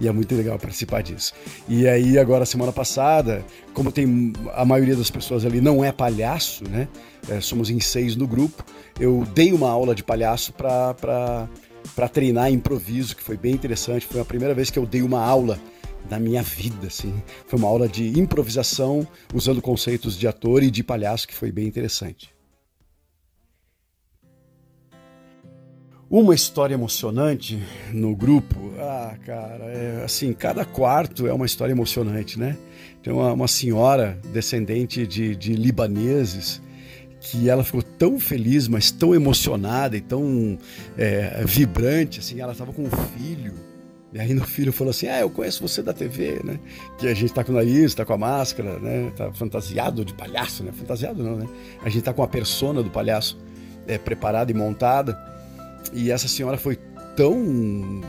E 0.00 0.06
é 0.06 0.12
muito 0.12 0.32
legal 0.34 0.58
participar 0.58 1.02
disso. 1.02 1.32
E 1.66 1.88
aí, 1.88 2.18
agora, 2.18 2.44
semana 2.44 2.70
passada, 2.70 3.44
como 3.72 3.90
tem 3.90 4.32
a 4.54 4.64
maioria 4.64 4.94
das 4.94 5.10
pessoas 5.10 5.44
ali 5.44 5.60
não 5.60 5.82
é 5.82 5.90
palhaço, 5.90 6.62
né? 6.68 6.86
É, 7.28 7.40
somos 7.40 7.70
em 7.70 7.80
seis 7.80 8.14
no 8.14 8.26
grupo, 8.26 8.64
eu 9.00 9.26
dei 9.34 9.52
uma 9.52 9.70
aula 9.70 9.94
de 9.94 10.04
palhaço 10.04 10.52
para 10.52 11.48
treinar 12.12 12.52
improviso, 12.52 13.16
que 13.16 13.22
foi 13.22 13.36
bem 13.36 13.54
interessante. 13.54 14.06
Foi 14.06 14.20
a 14.20 14.24
primeira 14.24 14.54
vez 14.54 14.70
que 14.70 14.78
eu 14.78 14.86
dei 14.86 15.02
uma 15.02 15.24
aula 15.24 15.58
na 16.10 16.18
minha 16.18 16.42
vida, 16.42 16.86
assim. 16.86 17.14
Foi 17.46 17.58
uma 17.58 17.68
aula 17.68 17.88
de 17.88 18.18
improvisação 18.18 19.06
usando 19.34 19.62
conceitos 19.62 20.16
de 20.18 20.26
ator 20.26 20.62
e 20.62 20.70
de 20.70 20.82
palhaço 20.82 21.28
que 21.28 21.34
foi 21.34 21.52
bem 21.52 21.66
interessante. 21.66 22.30
Uma 26.10 26.34
história 26.34 26.72
emocionante 26.72 27.62
no 27.92 28.16
grupo, 28.16 28.72
ah, 28.78 29.14
cara, 29.26 29.64
é, 29.66 30.02
assim, 30.04 30.32
cada 30.32 30.64
quarto 30.64 31.26
é 31.26 31.32
uma 31.34 31.44
história 31.44 31.72
emocionante, 31.72 32.38
né? 32.38 32.56
Tem 33.02 33.12
uma, 33.12 33.34
uma 33.34 33.46
senhora 33.46 34.18
descendente 34.32 35.06
de, 35.06 35.36
de 35.36 35.52
libaneses 35.52 36.62
que 37.20 37.50
ela 37.50 37.62
ficou 37.62 37.82
tão 37.82 38.18
feliz, 38.18 38.68
mas 38.68 38.90
tão 38.90 39.14
emocionada 39.14 39.98
e 39.98 40.00
tão 40.00 40.58
é, 40.96 41.44
vibrante, 41.44 42.20
assim, 42.20 42.40
ela 42.40 42.52
estava 42.52 42.72
com 42.72 42.84
um 42.84 42.90
filho, 42.90 43.52
e 44.12 44.18
aí 44.18 44.32
no 44.32 44.44
filho 44.44 44.72
falou 44.72 44.90
assim, 44.90 45.06
ah, 45.06 45.20
eu 45.20 45.28
conheço 45.28 45.66
você 45.66 45.82
da 45.82 45.92
TV, 45.92 46.40
né? 46.42 46.58
Que 46.98 47.08
a 47.08 47.14
gente 47.14 47.32
tá 47.32 47.44
com 47.44 47.52
o 47.52 47.54
nariz, 47.54 47.94
tá 47.94 48.04
com 48.04 48.14
a 48.14 48.18
máscara, 48.18 48.78
né? 48.78 49.12
Tá 49.14 49.30
fantasiado 49.32 50.04
de 50.04 50.14
palhaço, 50.14 50.64
né? 50.64 50.72
Fantasiado 50.72 51.22
não, 51.22 51.36
né? 51.36 51.46
A 51.82 51.90
gente 51.90 52.02
tá 52.02 52.12
com 52.12 52.22
a 52.22 52.28
persona 52.28 52.82
do 52.82 52.88
palhaço 52.88 53.38
é, 53.86 53.98
preparada 53.98 54.50
e 54.50 54.54
montada. 54.54 55.18
E 55.92 56.10
essa 56.10 56.26
senhora 56.26 56.56
foi 56.56 56.78
tão 57.14 58.00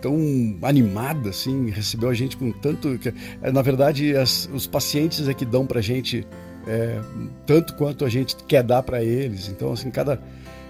tão 0.00 0.16
animada 0.62 1.30
assim, 1.30 1.70
recebeu 1.70 2.08
a 2.08 2.14
gente 2.14 2.36
com 2.36 2.52
tanto 2.52 2.96
que, 2.98 3.12
é, 3.42 3.50
na 3.50 3.62
verdade 3.62 4.16
as, 4.16 4.48
os 4.54 4.64
pacientes 4.64 5.26
é 5.26 5.34
que 5.34 5.44
dão 5.44 5.66
pra 5.66 5.80
gente 5.80 6.24
é, 6.68 7.00
tanto 7.44 7.74
quanto 7.74 8.04
a 8.04 8.08
gente 8.08 8.36
quer 8.44 8.62
dar 8.62 8.82
para 8.84 9.02
eles. 9.02 9.48
Então 9.48 9.72
assim, 9.72 9.90
cada 9.90 10.20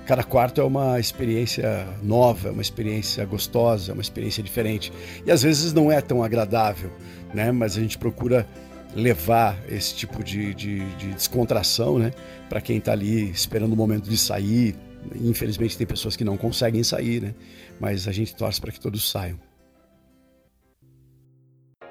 cada 0.09 0.25
quarto 0.25 0.59
é 0.59 0.65
uma 0.65 0.99
experiência 0.99 1.87
nova, 2.03 2.49
é 2.49 2.51
uma 2.51 2.63
experiência 2.63 3.23
gostosa, 3.27 3.93
é 3.93 3.95
uma 3.95 4.01
experiência 4.01 4.43
diferente. 4.43 4.91
E 5.27 5.31
às 5.31 5.43
vezes 5.43 5.75
não 5.75 5.93
é 5.93 6.01
tão 6.01 6.25
agradável, 6.25 6.91
né? 7.35 7.53
Mas 7.53 7.77
a 7.77 7.81
gente 7.81 7.99
procura 7.99 8.49
levar 8.97 9.63
esse 9.69 9.95
tipo 9.95 10.25
de, 10.25 10.55
de, 10.55 10.79
de 10.95 11.13
descontração, 11.13 11.99
né? 11.99 12.11
Para 12.49 12.59
quem 12.59 12.79
está 12.79 12.93
ali 12.93 13.31
esperando 13.31 13.75
o 13.75 13.77
momento 13.77 14.09
de 14.09 14.17
sair, 14.17 14.75
Infelizmente 15.15 15.79
tem 15.79 15.87
pessoas 15.87 16.17
que 16.17 16.25
não 16.25 16.37
conseguem 16.37 16.83
sair, 16.83 17.23
né? 17.23 17.35
Mas 17.79 18.09
a 18.09 18.13
gente 18.13 18.35
torce 18.35 18.61
para 18.61 18.73
que 18.73 18.81
todos 18.81 19.09
saiam. 19.09 19.39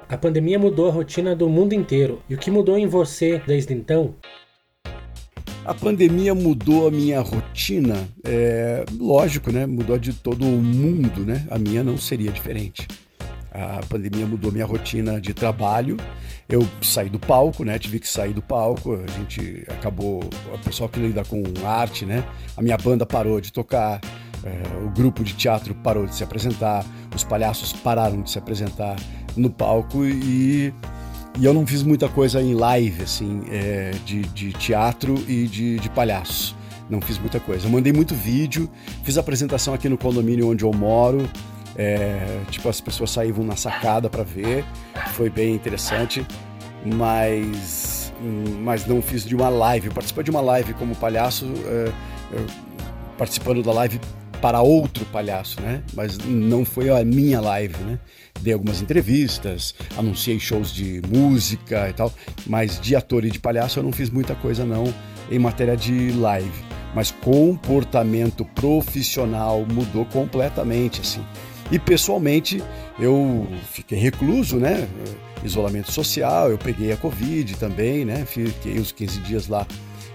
A 0.09 0.17
pandemia 0.17 0.59
mudou 0.59 0.89
a 0.89 0.91
rotina 0.91 1.36
do 1.36 1.47
mundo 1.47 1.74
inteiro. 1.74 2.21
E 2.29 2.36
o 2.36 2.38
que 2.38 2.51
mudou 2.51 2.77
em 2.77 2.86
você 2.86 3.41
desde 3.47 3.74
então? 3.74 4.15
A 5.66 5.74
pandemia 5.74 6.34
mudou 6.34 6.88
a 6.88 6.92
minha 6.92 7.20
rotina, 7.22 8.08
é, 8.24 8.86
lógico, 8.98 9.51
né? 9.51 9.66
Mudou 9.66 9.98
de 9.98 10.13
todo 10.13 10.46
o 10.46 10.62
mundo, 10.62 11.25
né? 11.25 11.46
A 11.50 11.58
minha 11.58 11.84
não 11.84 11.98
seria 11.98 12.32
diferente. 12.32 12.88
A 13.51 13.82
pandemia 13.89 14.25
mudou 14.25 14.51
minha 14.51 14.66
rotina 14.66 15.20
de 15.20 15.34
trabalho. 15.34 15.98
Eu 16.48 16.68
saí 16.82 17.10
do 17.10 17.20
palco, 17.20 17.66
né? 17.66 17.77
Tive 17.80 18.00
que 18.00 18.08
sair 18.08 18.34
do 18.34 18.42
palco. 18.42 18.94
A 18.94 19.12
gente 19.20 19.66
acabou, 19.68 20.20
o 20.54 20.58
pessoal 20.63 20.88
que 20.88 21.00
lida 21.00 21.24
com 21.25 21.44
arte, 21.66 22.06
né? 22.06 22.24
A 22.56 22.62
minha 22.62 22.77
banda 22.77 23.06
parou 23.06 23.42
de 23.42 23.51
tocar. 23.51 24.00
É, 24.44 24.86
o 24.86 24.89
grupo 24.92 25.24
de 25.24 25.34
teatro 25.34 25.74
parou 25.75 26.06
de 26.06 26.16
se 26.16 26.24
apresentar, 26.24 26.86
os 27.13 27.24
palhaços 27.24 27.74
pararam 27.74 28.22
de 28.22 28.30
se 28.30 28.38
apresentar 28.38 28.96
no 29.36 29.50
palco 29.50 30.06
e, 30.06 30.74
e 31.39 31.46
eu 31.46 31.53
não 31.53 31.65
fiz 31.65 31.84
muita 31.84 32.10
coisa 32.10 32.41
em 32.41 32.56
live, 32.56 33.03
assim, 33.03 33.44
é, 33.51 33.91
de, 34.03 34.22
de, 34.22 34.53
teatro 34.53 35.15
e 35.27 35.48
de, 35.48 35.77
de 35.77 35.89
palhaço. 35.89 36.56
Não 36.89 37.00
fiz 37.00 37.20
muita 37.20 37.39
coisa. 37.39 37.67
Eu 37.67 37.72
mandei 37.72 37.94
muito 37.94 38.15
vídeo, 38.15 38.70
fiz 39.03 39.17
apresentação 39.17 39.74
aqui 39.74 39.88
no 39.88 39.98
condomínio 39.98 40.50
onde 40.50 40.63
eu 40.63 40.72
moro, 40.74 41.29
é, 41.75 42.39
tipo, 42.50 42.67
as 42.67 42.82
pessoas 42.82 43.12
saíam 43.12 43.44
na 43.44 43.56
sacada 43.56 44.10
para 44.10 44.24
ver, 44.24 44.65
foi 45.13 45.29
bem 45.29 45.53
interessante, 45.53 46.25
mas, 46.84 48.12
mas 48.63 48.88
não 48.88 49.00
fiz 49.00 49.24
de 49.24 49.36
uma 49.36 49.50
live. 49.50 49.88
Eu 49.88 49.94
participei 49.94 50.24
de 50.24 50.32
uma 50.32 50.41
live 50.41 50.74
como 50.74 50.96
palhaço, 50.96 51.46
é, 51.67 51.91
participando 53.15 53.62
da 53.62 53.72
live 53.74 54.00
para 54.41 54.62
outro 54.62 55.06
palhaço, 55.06 55.62
né? 55.62 55.84
Mas 55.94 56.17
não 56.17 56.63
foi 56.63 56.89
a 56.89 57.03
minha 57.03 57.41
live, 57.41 57.75
né? 57.84 58.00
Dei 58.41 58.53
algumas 58.53 58.82
entrevistas, 58.82 59.74
anunciei 59.98 60.39
shows 60.39 60.72
de 60.72 61.01
música 61.08 61.89
e 61.89 61.94
tal, 61.94 62.13
mas 62.46 62.79
de 62.79 62.96
ator 62.96 63.25
e 63.25 63.32
de 63.32 63.39
palhaço 63.39 63.79
eu 63.79 63.84
não 63.84 63.91
fiz 63.91 64.10
muita 64.10 64.36
coisa 64.36 64.63
não 64.63 64.94
em 65.29 65.39
matéria 65.39 65.75
de 65.75 66.12
live. 66.12 66.65
Mas 66.94 67.12
comportamento 67.12 68.46
profissional 68.46 69.65
mudou 69.72 70.06
completamente, 70.06 71.01
assim. 71.01 71.24
E 71.72 71.77
pessoalmente 71.77 72.63
eu 73.00 73.48
fiquei 73.72 74.00
recluso, 74.00 74.58
né? 74.58 74.88
Isolamento 75.44 75.91
social, 75.91 76.50
eu 76.50 76.58
peguei 76.58 76.91
a 76.91 76.98
Covid 76.98 77.56
também, 77.58 78.06
né? 78.06 78.25
Fiquei 78.25 78.79
uns 78.79 78.91
15 78.91 79.20
dias 79.20 79.48
lá 79.48 79.67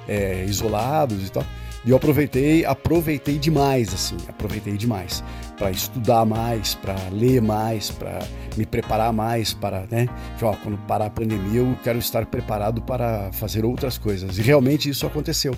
é, 0.08 0.44
isolados 0.44 1.26
e 1.26 1.30
tal. 1.30 1.44
E 1.84 1.90
eu 1.90 1.96
aproveitei, 1.96 2.64
aproveitei 2.64 3.38
demais, 3.38 3.92
assim, 3.92 4.16
aproveitei 4.28 4.76
demais 4.76 5.22
para 5.58 5.70
estudar 5.70 6.24
mais, 6.24 6.74
para 6.74 6.96
ler 7.10 7.42
mais, 7.42 7.90
para 7.90 8.20
me 8.56 8.64
preparar 8.64 9.12
mais 9.12 9.52
para, 9.52 9.86
né? 9.90 10.08
Ó, 10.40 10.54
quando 10.54 10.78
parar 10.86 11.06
a 11.06 11.10
pandemia, 11.10 11.60
eu 11.60 11.76
quero 11.82 11.98
estar 11.98 12.24
preparado 12.26 12.80
para 12.82 13.32
fazer 13.32 13.64
outras 13.64 13.98
coisas. 13.98 14.38
E 14.38 14.42
realmente 14.42 14.88
isso 14.88 15.06
aconteceu. 15.06 15.54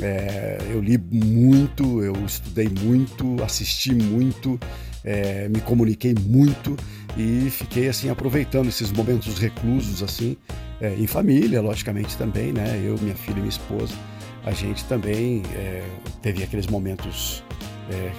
É, 0.00 0.58
eu 0.70 0.80
li 0.80 0.98
muito, 0.98 2.02
eu 2.02 2.14
estudei 2.26 2.68
muito, 2.68 3.42
assisti 3.42 3.94
muito, 3.94 4.58
é, 5.04 5.48
me 5.48 5.60
comuniquei 5.60 6.14
muito 6.20 6.76
e 7.16 7.48
fiquei 7.50 7.88
assim 7.88 8.10
aproveitando 8.10 8.68
esses 8.68 8.90
momentos 8.90 9.38
reclusos 9.38 10.02
assim, 10.02 10.36
é, 10.80 10.94
em 10.94 11.06
família, 11.06 11.60
logicamente 11.62 12.16
também, 12.16 12.52
né? 12.52 12.82
Eu, 12.84 12.98
minha 13.00 13.14
filha 13.14 13.36
e 13.36 13.40
minha 13.40 13.48
esposa, 13.48 13.94
a 14.44 14.52
gente 14.52 14.84
também 14.84 15.42
é, 15.54 15.86
teve 16.20 16.42
aqueles 16.42 16.66
momentos 16.66 17.42
é, 17.90 18.12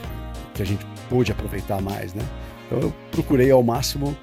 que 0.53 0.62
a 0.62 0.65
gente 0.65 0.86
pôde 1.10 1.32
aproveitar 1.32 1.82
mais, 1.82 2.13
né? 2.13 2.24
Então 2.65 2.79
eu 2.79 2.94
procurei 3.12 3.51
ao 3.51 3.62
máximo 3.62 4.17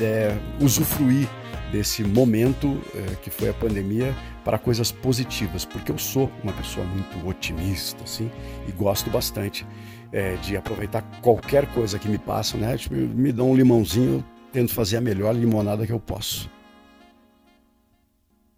é, 0.00 0.36
usufruir 0.60 1.28
desse 1.72 2.04
momento 2.04 2.80
é, 2.94 3.16
que 3.16 3.30
foi 3.30 3.48
a 3.48 3.54
pandemia 3.54 4.14
para 4.44 4.58
coisas 4.58 4.92
positivas, 4.92 5.64
porque 5.64 5.90
eu 5.90 5.98
sou 5.98 6.30
uma 6.42 6.52
pessoa 6.52 6.86
muito 6.86 7.26
otimista, 7.26 8.04
assim, 8.04 8.30
e 8.68 8.72
gosto 8.72 9.10
bastante 9.10 9.66
é, 10.12 10.36
de 10.36 10.56
aproveitar 10.56 11.02
qualquer 11.20 11.66
coisa 11.72 11.98
que 11.98 12.08
me 12.08 12.18
passa, 12.18 12.56
né? 12.56 12.76
Tipo, 12.76 12.94
me 12.94 13.32
dão 13.32 13.50
um 13.50 13.56
limãozinho, 13.56 14.14
eu 14.14 14.24
tento 14.52 14.72
fazer 14.72 14.98
a 14.98 15.00
melhor 15.00 15.34
limonada 15.34 15.86
que 15.86 15.92
eu 15.92 15.98
posso. 15.98 16.48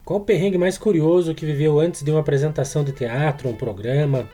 Qual 0.09 0.21
o 0.21 0.25
perrengue 0.25 0.57
mais 0.57 0.79
curioso 0.79 1.35
que 1.35 1.45
viveu 1.45 1.79
antes 1.79 2.03
de 2.03 2.11
uma 2.11 2.21
apresentação 2.21 2.83
de 2.83 2.93
teatro, 2.93 3.47
um 3.47 3.55
programa? 3.55 4.27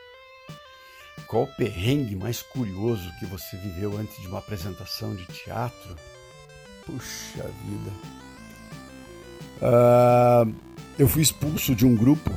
Qual 1.26 1.42
o 1.42 1.46
perrengue 1.48 2.14
mais 2.14 2.42
curioso 2.42 3.10
que 3.18 3.26
você 3.26 3.56
viveu 3.56 3.98
antes 3.98 4.22
de 4.22 4.28
uma 4.28 4.38
apresentação 4.38 5.16
de 5.16 5.26
teatro? 5.26 5.96
Puxa 6.86 7.42
vida. 7.66 7.90
Uh, 9.60 10.54
eu 10.96 11.08
fui 11.08 11.22
expulso 11.22 11.74
de 11.74 11.84
um 11.84 11.96
grupo. 11.96 12.30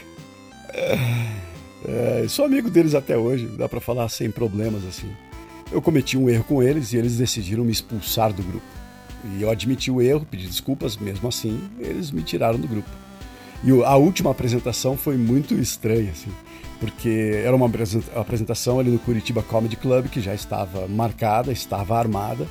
é, 1.84 2.24
sou 2.26 2.46
amigo 2.46 2.70
deles 2.70 2.94
até 2.94 3.18
hoje, 3.18 3.48
dá 3.48 3.68
para 3.68 3.82
falar 3.82 4.08
sem 4.08 4.30
problemas 4.30 4.86
assim. 4.86 5.14
Eu 5.70 5.82
cometi 5.82 6.16
um 6.16 6.26
erro 6.26 6.44
com 6.44 6.62
eles 6.62 6.94
e 6.94 6.96
eles 6.96 7.18
decidiram 7.18 7.64
me 7.64 7.72
expulsar 7.72 8.32
do 8.32 8.42
grupo. 8.42 8.79
E 9.24 9.42
eu 9.42 9.50
admiti 9.50 9.90
o 9.90 10.00
erro, 10.00 10.26
pedi 10.30 10.46
desculpas, 10.46 10.96
mesmo 10.96 11.28
assim, 11.28 11.60
eles 11.78 12.10
me 12.10 12.22
tiraram 12.22 12.58
do 12.58 12.66
grupo. 12.66 12.88
E 13.62 13.70
a 13.84 13.96
última 13.96 14.30
apresentação 14.30 14.96
foi 14.96 15.16
muito 15.16 15.54
estranha, 15.54 16.10
assim, 16.12 16.30
porque 16.78 17.42
era 17.44 17.54
uma 17.54 17.70
apresentação 18.14 18.80
ali 18.80 18.90
no 18.90 18.98
Curitiba 18.98 19.42
Comedy 19.42 19.76
Club 19.76 20.08
que 20.08 20.20
já 20.20 20.34
estava 20.34 20.88
marcada, 20.88 21.52
estava 21.52 21.98
armada, 21.98 22.46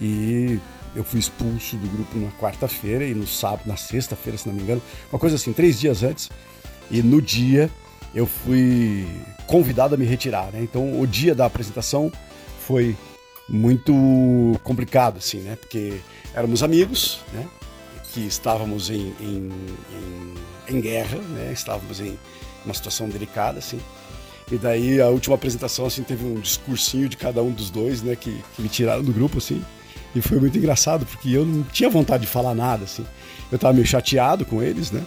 e 0.00 0.58
eu 0.96 1.04
fui 1.04 1.20
expulso 1.20 1.76
do 1.76 1.86
grupo 1.88 2.18
na 2.18 2.30
quarta-feira 2.40 3.04
e 3.04 3.14
no 3.14 3.26
sábado, 3.26 3.62
na 3.66 3.76
sexta-feira, 3.76 4.36
se 4.36 4.48
não 4.48 4.54
me 4.54 4.62
engano, 4.62 4.82
uma 5.12 5.18
coisa 5.18 5.36
assim, 5.36 5.52
três 5.52 5.78
dias 5.78 6.02
antes. 6.02 6.28
E 6.90 7.02
no 7.02 7.22
dia 7.22 7.70
eu 8.12 8.26
fui 8.26 9.06
convidado 9.46 9.94
a 9.94 9.98
me 9.98 10.04
retirar, 10.04 10.50
né? 10.52 10.60
Então 10.60 11.00
o 11.00 11.06
dia 11.06 11.34
da 11.34 11.46
apresentação 11.46 12.10
foi 12.66 12.96
muito 13.48 13.92
complicado, 14.62 15.18
assim, 15.18 15.38
né? 15.40 15.56
Porque 15.56 16.00
éramos 16.34 16.62
amigos, 16.62 17.20
né? 17.32 17.46
Que 18.12 18.20
estávamos 18.26 18.90
em, 18.90 19.14
em, 19.20 19.50
em, 19.92 20.34
em 20.76 20.80
guerra, 20.80 21.18
né? 21.18 21.50
Estávamos 21.52 22.00
em 22.00 22.18
uma 22.64 22.74
situação 22.74 23.08
delicada, 23.08 23.58
assim. 23.58 23.80
E 24.50 24.56
daí 24.56 25.00
a 25.00 25.08
última 25.08 25.34
apresentação, 25.34 25.86
assim, 25.86 26.02
teve 26.02 26.24
um 26.24 26.40
discursinho 26.40 27.08
de 27.08 27.16
cada 27.16 27.42
um 27.42 27.50
dos 27.50 27.70
dois, 27.70 28.02
né? 28.02 28.16
Que, 28.16 28.36
que 28.54 28.62
me 28.62 28.68
tiraram 28.68 29.02
do 29.02 29.12
grupo, 29.12 29.38
assim. 29.38 29.64
E 30.14 30.20
foi 30.20 30.38
muito 30.38 30.56
engraçado, 30.56 31.06
porque 31.06 31.30
eu 31.30 31.44
não 31.44 31.62
tinha 31.62 31.88
vontade 31.88 32.22
de 32.22 32.28
falar 32.28 32.54
nada, 32.54 32.84
assim. 32.84 33.04
Eu 33.50 33.58
tava 33.58 33.74
meio 33.74 33.86
chateado 33.86 34.44
com 34.44 34.62
eles, 34.62 34.90
né? 34.90 35.02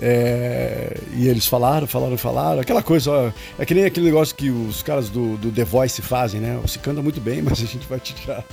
É, 0.00 0.96
e 1.14 1.28
eles 1.28 1.46
falaram, 1.46 1.86
falaram, 1.86 2.16
falaram. 2.16 2.60
Aquela 2.60 2.82
coisa, 2.82 3.10
ó, 3.10 3.32
é 3.58 3.64
que 3.64 3.74
nem 3.74 3.84
aquele 3.84 4.06
negócio 4.06 4.34
que 4.34 4.50
os 4.50 4.82
caras 4.82 5.08
do, 5.08 5.36
do 5.36 5.50
The 5.50 5.64
Voice 5.64 6.00
fazem, 6.02 6.40
né? 6.40 6.58
Você 6.62 6.78
canta 6.78 7.02
muito 7.02 7.20
bem, 7.20 7.42
mas 7.42 7.62
a 7.62 7.66
gente 7.66 7.86
vai 7.86 8.00
te 8.00 8.14
tirar. 8.14 8.44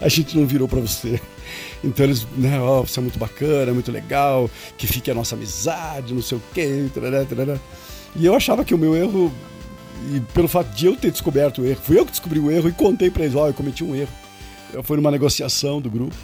A 0.00 0.08
gente 0.08 0.36
não 0.36 0.46
virou 0.46 0.68
para 0.68 0.80
você. 0.80 1.20
Então 1.82 2.06
eles, 2.06 2.26
né, 2.36 2.60
ó, 2.60 2.82
você 2.82 3.00
é 3.00 3.02
muito 3.02 3.18
bacana, 3.18 3.74
muito 3.74 3.90
legal, 3.90 4.48
que 4.78 4.86
fique 4.86 5.10
a 5.10 5.14
nossa 5.14 5.34
amizade, 5.34 6.14
não 6.14 6.22
sei 6.22 6.38
o 6.38 6.42
quê. 6.54 6.86
Tarará, 6.94 7.24
tarará. 7.24 7.58
E 8.14 8.24
eu 8.24 8.34
achava 8.34 8.64
que 8.64 8.72
o 8.72 8.78
meu 8.78 8.96
erro, 8.96 9.32
e 10.12 10.20
pelo 10.32 10.46
fato 10.46 10.68
de 10.68 10.86
eu 10.86 10.96
ter 10.96 11.10
descoberto 11.10 11.60
o 11.60 11.66
erro, 11.66 11.80
fui 11.82 11.98
eu 11.98 12.06
que 12.06 12.12
descobri 12.12 12.38
o 12.38 12.50
erro 12.50 12.68
e 12.68 12.72
contei 12.72 13.10
para 13.10 13.24
eles: 13.24 13.34
ó, 13.34 13.48
eu 13.48 13.52
cometi 13.52 13.82
um 13.82 13.94
erro 13.94 14.08
eu 14.74 14.82
fui 14.82 14.96
numa 14.96 15.10
negociação 15.10 15.80
do 15.80 15.88
grupo. 15.88 16.14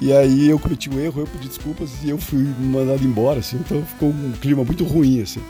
E 0.00 0.12
aí 0.12 0.48
eu 0.48 0.58
cometi 0.58 0.90
um 0.90 0.98
erro, 0.98 1.20
eu 1.20 1.26
pedi 1.26 1.48
desculpas 1.48 1.90
e 2.02 2.10
eu 2.10 2.18
fui 2.18 2.46
mandado 2.58 3.04
embora, 3.04 3.40
assim. 3.40 3.56
Então 3.56 3.84
ficou 3.84 4.08
um 4.08 4.32
clima 4.40 4.64
muito 4.64 4.84
ruim, 4.84 5.20
assim. 5.20 5.40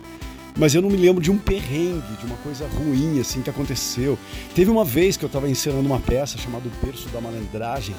Mas 0.57 0.75
eu 0.75 0.83
não 0.83 0.91
me 0.91 0.97
lembro 0.97 1.23
de 1.23 1.31
um 1.31 1.39
perrengue, 1.39 2.17
de 2.19 2.27
uma 2.27 2.37
coisa 2.37 2.67
ruim, 2.69 3.19
assim, 3.19 3.41
que 3.41 3.49
aconteceu. 3.49 4.19
Teve 4.55 4.71
uma 4.71 4.85
vez 4.85 5.17
que 5.17 5.25
eu 5.25 5.29
estava 5.29 5.49
encenando 5.49 5.87
uma 5.87 6.01
peça 6.01 6.37
chamada 6.37 6.69
O 6.69 6.87
Berço 6.87 7.09
da 7.09 7.21
Malandragem, 7.21 7.95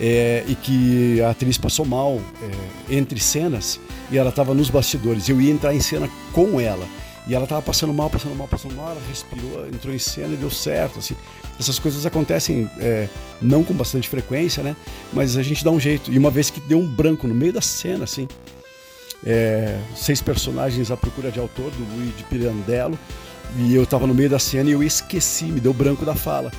é, 0.00 0.44
e 0.46 0.54
que 0.54 1.20
a 1.22 1.30
atriz 1.30 1.56
passou 1.56 1.84
mal 1.84 2.20
é, 2.42 2.94
entre 2.94 3.18
cenas 3.20 3.80
e 4.10 4.18
ela 4.18 4.30
estava 4.30 4.54
nos 4.54 4.68
bastidores. 4.68 5.28
Eu 5.28 5.40
ia 5.40 5.50
entrar 5.50 5.74
em 5.74 5.80
cena 5.80 6.08
com 6.32 6.60
ela. 6.60 6.86
E 7.26 7.34
ela 7.34 7.44
estava 7.44 7.60
passando 7.60 7.92
mal, 7.92 8.08
passando 8.08 8.36
mal, 8.36 8.46
passando 8.46 8.76
mal, 8.76 8.90
ela 8.90 9.00
respirou, 9.08 9.66
entrou 9.66 9.92
em 9.92 9.98
cena 9.98 10.34
e 10.34 10.36
deu 10.36 10.50
certo, 10.50 11.00
assim. 11.00 11.16
Essas 11.58 11.78
coisas 11.78 12.04
acontecem 12.04 12.70
é, 12.78 13.08
não 13.40 13.64
com 13.64 13.72
bastante 13.72 14.08
frequência, 14.08 14.62
né? 14.62 14.76
Mas 15.12 15.36
a 15.36 15.42
gente 15.42 15.64
dá 15.64 15.70
um 15.70 15.80
jeito. 15.80 16.12
E 16.12 16.18
uma 16.18 16.30
vez 16.30 16.50
que 16.50 16.60
deu 16.60 16.78
um 16.78 16.86
branco 16.86 17.26
no 17.26 17.34
meio 17.34 17.52
da 17.52 17.62
cena, 17.62 18.04
assim, 18.04 18.28
é, 19.24 19.78
seis 19.94 20.20
personagens 20.20 20.90
à 20.90 20.96
procura 20.96 21.30
de 21.30 21.40
autor, 21.40 21.70
do 21.70 21.96
Luigi 21.96 22.22
Pirandello, 22.28 22.98
e 23.56 23.74
eu 23.74 23.84
estava 23.84 24.06
no 24.06 24.14
meio 24.14 24.28
da 24.28 24.38
cena 24.38 24.68
e 24.68 24.72
eu 24.72 24.82
esqueci, 24.82 25.44
me 25.44 25.60
deu 25.60 25.72
branco 25.72 26.04
da 26.04 26.14
fala. 26.14 26.52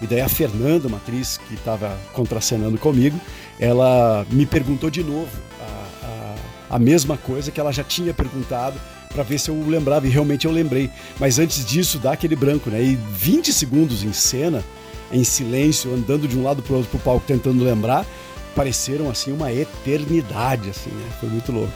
E 0.00 0.06
daí 0.06 0.20
a 0.20 0.28
Fernanda, 0.28 0.86
uma 0.86 0.98
atriz 0.98 1.38
que 1.48 1.54
estava 1.54 1.96
contracenando 2.12 2.78
comigo, 2.78 3.18
ela 3.58 4.26
me 4.30 4.44
perguntou 4.44 4.90
de 4.90 5.02
novo 5.02 5.30
a, 5.60 6.06
a, 6.06 6.76
a 6.76 6.78
mesma 6.78 7.16
coisa 7.16 7.50
que 7.50 7.58
ela 7.58 7.72
já 7.72 7.82
tinha 7.82 8.12
perguntado 8.12 8.78
para 9.14 9.22
ver 9.22 9.38
se 9.38 9.48
eu 9.48 9.64
lembrava, 9.66 10.06
e 10.06 10.10
realmente 10.10 10.44
eu 10.44 10.52
lembrei. 10.52 10.90
Mas 11.18 11.38
antes 11.38 11.64
disso, 11.64 11.98
dá 11.98 12.12
aquele 12.12 12.34
branco, 12.34 12.68
né? 12.68 12.82
E 12.82 12.96
20 13.12 13.52
segundos 13.52 14.02
em 14.02 14.12
cena, 14.12 14.62
em 15.12 15.22
silêncio, 15.22 15.94
andando 15.94 16.26
de 16.26 16.36
um 16.36 16.42
lado 16.42 16.60
para 16.60 16.74
outro 16.74 16.90
pro 16.90 16.98
palco 16.98 17.24
tentando 17.26 17.62
lembrar, 17.62 18.04
pareceram 18.56 19.08
assim 19.08 19.32
uma 19.32 19.52
eternidade, 19.52 20.68
assim, 20.68 20.90
né? 20.90 21.08
Foi 21.20 21.28
muito 21.28 21.52
louco. 21.52 21.72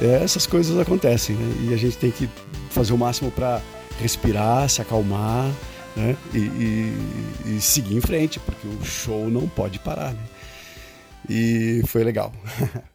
É, 0.00 0.22
essas 0.24 0.46
coisas 0.46 0.78
acontecem, 0.78 1.36
né? 1.36 1.68
E 1.68 1.74
a 1.74 1.76
gente 1.76 1.98
tem 1.98 2.10
que 2.10 2.28
fazer 2.70 2.94
o 2.94 2.98
máximo 2.98 3.30
para 3.30 3.60
respirar, 4.00 4.68
se 4.68 4.80
acalmar, 4.80 5.50
né? 5.94 6.16
E, 6.32 6.38
e, 6.38 7.56
e, 7.56 7.60
seguir 7.60 7.96
em 7.96 8.00
frente, 8.00 8.40
porque 8.40 8.66
o 8.66 8.84
show 8.84 9.28
não 9.28 9.46
pode 9.46 9.78
parar, 9.78 10.12
né? 10.12 10.22
E 11.28 11.82
foi 11.86 12.02
legal. 12.02 12.32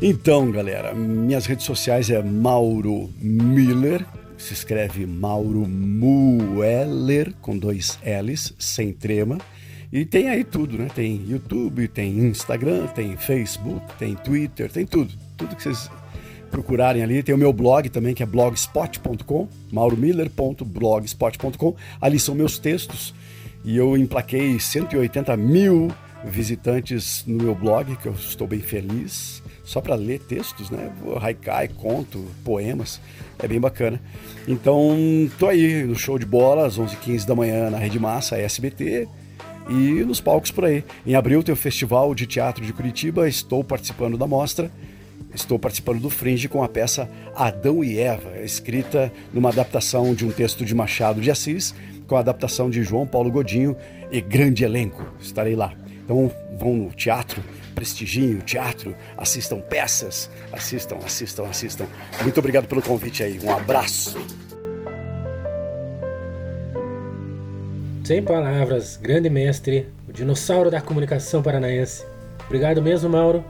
Então, 0.00 0.50
galera, 0.50 0.94
minhas 0.94 1.44
redes 1.46 1.64
sociais 1.64 2.10
é 2.10 2.22
Mauro 2.22 3.10
Miller, 3.18 4.04
se 4.36 4.52
escreve 4.52 5.06
Mauro 5.06 5.66
Mueller 5.66 7.32
com 7.40 7.56
dois 7.56 7.98
L's, 8.04 8.52
sem 8.58 8.92
trema. 8.92 9.38
E 9.90 10.04
tem 10.04 10.28
aí 10.28 10.44
tudo, 10.44 10.76
né? 10.76 10.88
Tem 10.94 11.24
YouTube, 11.26 11.88
tem 11.88 12.18
Instagram, 12.18 12.88
tem 12.88 13.16
Facebook, 13.16 13.80
tem 13.98 14.14
Twitter, 14.14 14.70
tem 14.70 14.84
tudo. 14.84 15.14
Tudo 15.34 15.56
que 15.56 15.62
vocês 15.62 15.90
procurarem 16.50 17.02
ali. 17.02 17.22
Tem 17.22 17.34
o 17.34 17.38
meu 17.38 17.52
blog 17.52 17.88
também, 17.88 18.14
que 18.14 18.22
é 18.22 18.26
blogspot.com, 18.26 19.48
mauromiller.blogspot.com. 19.72 21.74
Ali 22.00 22.18
são 22.18 22.34
meus 22.34 22.58
textos. 22.58 23.14
E 23.64 23.76
eu 23.76 23.96
emplaquei 23.96 24.60
180 24.60 25.36
mil 25.38 25.90
visitantes 26.26 27.24
no 27.26 27.42
meu 27.42 27.54
blog, 27.54 27.96
que 27.96 28.06
eu 28.06 28.12
estou 28.12 28.46
bem 28.46 28.60
feliz 28.60 29.42
só 29.64 29.80
para 29.80 29.96
ler 29.96 30.20
textos, 30.20 30.70
né? 30.70 30.92
Haikai, 31.20 31.68
conto, 31.68 32.24
poemas, 32.44 33.00
é 33.38 33.48
bem 33.48 33.60
bacana. 33.60 34.00
Então, 34.46 34.96
tô 35.38 35.48
aí 35.48 35.82
no 35.82 35.96
show 35.96 36.18
de 36.18 36.24
bola 36.24 36.66
às 36.66 36.78
11h15 36.78 37.26
da 37.26 37.34
manhã 37.34 37.68
na 37.68 37.78
Rede 37.78 37.98
Massa, 37.98 38.38
SBT, 38.38 39.08
e 39.68 40.04
nos 40.04 40.20
palcos 40.20 40.52
por 40.52 40.64
aí. 40.64 40.84
Em 41.04 41.16
abril 41.16 41.42
tem 41.42 41.52
o 41.52 41.56
Festival 41.56 42.14
de 42.14 42.26
Teatro 42.26 42.64
de 42.64 42.72
Curitiba, 42.72 43.28
estou 43.28 43.64
participando 43.64 44.16
da 44.16 44.26
mostra. 44.26 44.70
Estou 45.34 45.58
participando 45.58 46.00
do 46.00 46.08
Fringe 46.08 46.48
com 46.48 46.62
a 46.62 46.68
peça 46.68 47.10
Adão 47.34 47.84
e 47.84 47.98
Eva, 47.98 48.40
escrita 48.42 49.12
numa 49.34 49.50
adaptação 49.50 50.14
de 50.14 50.24
um 50.24 50.30
texto 50.30 50.64
de 50.64 50.74
Machado 50.74 51.20
de 51.20 51.30
Assis, 51.30 51.74
com 52.06 52.16
a 52.16 52.20
adaptação 52.20 52.70
de 52.70 52.82
João 52.82 53.06
Paulo 53.06 53.30
Godinho 53.30 53.76
e 54.10 54.18
grande 54.20 54.64
elenco. 54.64 55.04
Estarei 55.20 55.54
lá. 55.54 55.74
Então 56.06 56.30
vão 56.56 56.74
no 56.74 56.90
teatro, 56.92 57.42
prestigiem 57.74 58.36
o 58.36 58.40
teatro, 58.40 58.94
assistam 59.18 59.60
peças, 59.60 60.30
assistam, 60.52 60.98
assistam, 61.04 61.46
assistam. 61.46 61.86
Muito 62.22 62.38
obrigado 62.38 62.68
pelo 62.68 62.80
convite 62.80 63.24
aí, 63.24 63.40
um 63.42 63.52
abraço. 63.52 64.16
Sem 68.04 68.22
palavras, 68.22 68.96
grande 68.96 69.28
mestre, 69.28 69.88
o 70.08 70.12
dinossauro 70.12 70.70
da 70.70 70.80
comunicação 70.80 71.42
paranaense. 71.42 72.04
Obrigado 72.44 72.80
mesmo, 72.80 73.10
Mauro. 73.10 73.44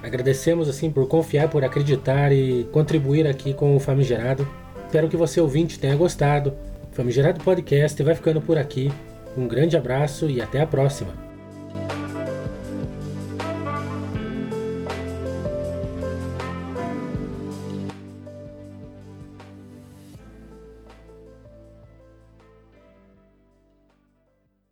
Agradecemos 0.00 0.68
assim 0.68 0.88
por 0.88 1.08
confiar, 1.08 1.48
por 1.48 1.64
acreditar 1.64 2.30
e 2.30 2.62
contribuir 2.70 3.26
aqui 3.26 3.52
com 3.52 3.74
o 3.74 3.80
Famigerado. 3.80 4.46
Espero 4.84 5.08
que 5.08 5.16
você 5.16 5.40
ouvinte 5.40 5.80
tenha 5.80 5.96
gostado. 5.96 6.54
Famigerado 6.92 7.42
Podcast 7.42 8.00
vai 8.04 8.14
ficando 8.14 8.40
por 8.40 8.56
aqui. 8.56 8.92
Um 9.36 9.48
grande 9.48 9.76
abraço 9.76 10.30
e 10.30 10.40
até 10.40 10.60
a 10.60 10.66
próxima. 10.68 11.25